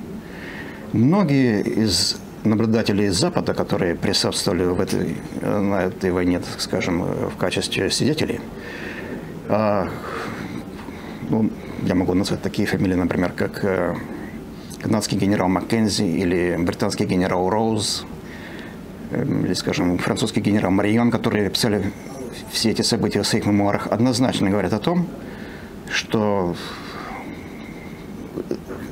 Многие 0.93 1.61
из 1.61 2.17
наблюдатели 2.43 3.03
из 3.03 3.15
Запада, 3.17 3.53
которые 3.53 3.95
присутствовали 3.95 4.65
в 4.65 4.79
этой, 4.81 5.17
на 5.41 5.83
этой 5.83 6.11
войне, 6.11 6.39
так 6.39 6.59
скажем, 6.59 7.03
в 7.03 7.37
качестве 7.37 7.89
свидетелей, 7.89 8.41
а, 9.49 9.89
ну, 11.29 11.49
я 11.83 11.95
могу 11.95 12.13
назвать 12.13 12.41
такие 12.41 12.67
фамилии, 12.67 12.95
например, 12.95 13.31
как 13.31 13.63
э, 13.63 13.95
канадский 14.81 15.17
генерал 15.17 15.47
Маккензи 15.47 16.03
или 16.03 16.57
британский 16.59 17.05
генерал 17.05 17.49
Роуз, 17.49 18.05
или, 19.21 19.53
скажем, 19.53 19.97
французский 19.97 20.41
генерал 20.41 20.71
Марион, 20.71 21.11
которые 21.11 21.49
писали 21.49 21.91
все 22.51 22.71
эти 22.71 22.81
события 22.81 23.21
в 23.21 23.27
своих 23.27 23.45
мемуарах, 23.45 23.87
однозначно 23.87 24.49
говорят 24.49 24.73
о 24.73 24.79
том, 24.79 25.07
что 25.89 26.55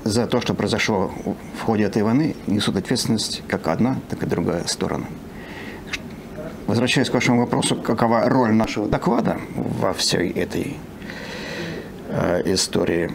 за 0.04 0.28
то, 0.28 0.42
что 0.42 0.54
произошло 0.54 1.12
в 1.60 1.62
ходе 1.62 1.84
этой 1.84 2.04
войны, 2.04 2.36
несут 2.48 2.76
ответственность 2.76 3.44
как 3.48 3.68
одна, 3.68 3.98
так 4.10 4.24
и 4.24 4.26
другая 4.26 4.66
сторона. 4.66 5.06
Возвращаясь 6.68 7.10
к 7.10 7.14
вашему 7.14 7.42
вопросу, 7.42 7.76
какова 7.76 8.30
роль 8.30 8.54
нашего 8.54 8.88
доклада 8.88 9.38
во 9.56 9.94
всей 9.94 10.30
этой 10.30 10.78
э, 12.10 12.54
истории? 12.54 13.12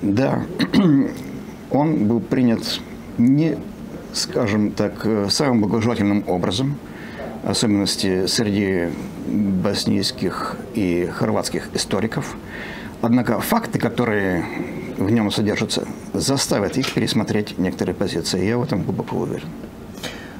Да, 0.00 0.42
он 1.70 2.06
был 2.06 2.20
принят 2.20 2.80
не, 3.18 3.58
скажем 4.14 4.70
так, 4.70 5.06
самым 5.28 5.60
благожелательным 5.60 6.24
образом, 6.26 6.76
особенности 7.44 8.26
среди 8.26 8.88
боснийских 9.26 10.56
и 10.74 11.06
хорватских 11.06 11.68
историков. 11.74 12.36
Однако 13.02 13.38
факты, 13.40 13.78
которые 13.78 14.44
в 14.96 15.10
нем 15.10 15.30
содержатся, 15.30 15.86
заставят 16.14 16.78
их 16.78 16.92
пересмотреть 16.92 17.58
некоторые 17.58 17.94
позиции. 17.94 18.44
Я 18.44 18.56
в 18.56 18.62
этом 18.62 18.82
глубоко 18.82 19.16
уверен. 19.16 19.48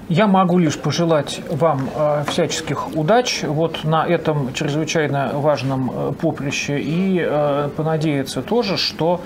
Я 0.09 0.27
могу 0.27 0.59
лишь 0.59 0.79
пожелать 0.79 1.41
вам 1.51 1.89
э, 1.95 2.25
всяческих 2.29 2.95
удач 2.95 3.43
вот 3.43 3.85
на 3.85 4.07
этом 4.07 4.53
чрезвычайно 4.53 5.31
важном 5.35 5.91
э, 5.91 6.13
поприще 6.13 6.79
и 6.79 7.19
э, 7.25 7.71
понадеяться 7.75 8.43
тоже, 8.43 8.77
что 8.77 9.23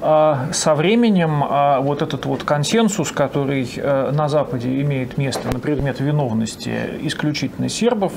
со 0.00 0.74
временем 0.76 1.42
а, 1.42 1.80
вот 1.80 2.02
этот 2.02 2.24
вот 2.26 2.44
консенсус, 2.44 3.10
который 3.10 3.68
э, 3.76 4.10
на 4.12 4.28
Западе 4.28 4.80
имеет 4.82 5.18
место 5.18 5.52
на 5.52 5.58
предмет 5.58 5.98
виновности 5.98 6.72
исключительно 7.02 7.68
сербов, 7.68 8.12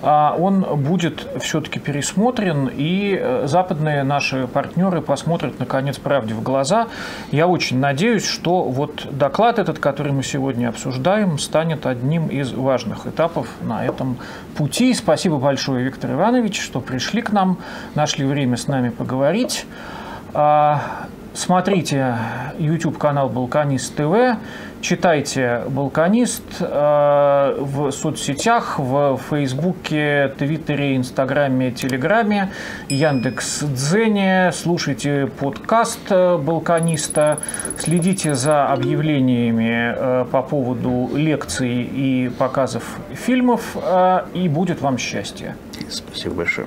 а, 0.00 0.34
он 0.38 0.62
будет 0.82 1.26
все-таки 1.40 1.80
пересмотрен, 1.80 2.70
и 2.72 3.18
э, 3.20 3.46
западные 3.46 4.04
наши 4.04 4.46
партнеры 4.46 5.02
посмотрят, 5.02 5.58
наконец, 5.58 5.98
правде 5.98 6.34
в 6.34 6.42
глаза. 6.42 6.86
Я 7.30 7.46
очень 7.46 7.78
надеюсь, 7.78 8.24
что 8.24 8.62
вот 8.62 9.06
доклад 9.10 9.58
этот, 9.58 9.78
который 9.78 10.12
мы 10.12 10.22
сегодня 10.22 10.68
обсуждаем, 10.68 11.38
станет 11.38 11.84
одним 11.86 12.28
из 12.28 12.52
важных 12.52 13.06
этапов 13.06 13.48
на 13.60 13.84
этом 13.84 14.18
пути. 14.56 14.94
Спасибо 14.94 15.36
большое, 15.38 15.84
Виктор 15.84 16.12
Иванович, 16.12 16.60
что 16.60 16.80
пришли 16.80 17.20
к 17.20 17.32
нам, 17.32 17.58
нашли 17.94 18.24
время 18.24 18.56
с 18.56 18.68
нами 18.68 18.90
поговорить. 18.90 19.66
Смотрите 21.34 22.16
YouTube-канал 22.58 23.28
«Балканист 23.28 23.94
ТВ», 23.94 24.38
читайте 24.80 25.62
«Балканист» 25.68 26.42
э, 26.60 27.56
в 27.60 27.90
соцсетях, 27.92 28.78
в 28.78 29.20
Фейсбуке, 29.30 30.32
Твиттере, 30.38 30.96
Инстаграме, 30.96 31.70
Телеграме, 31.70 32.50
Яндекс 32.88 33.62
Дзене, 33.62 34.50
слушайте 34.52 35.26
подкаст 35.38 36.00
э, 36.10 36.38
«Балканиста», 36.38 37.38
следите 37.78 38.34
за 38.34 38.66
объявлениями 38.68 39.94
э, 39.94 40.24
по 40.30 40.42
поводу 40.42 41.10
лекций 41.14 41.82
и 41.82 42.30
показов 42.38 42.84
фильмов, 43.12 43.76
и 44.34 44.48
будет 44.48 44.80
вам 44.80 44.98
счастье. 44.98 45.56
Спасибо 45.88 46.36
большое. 46.36 46.66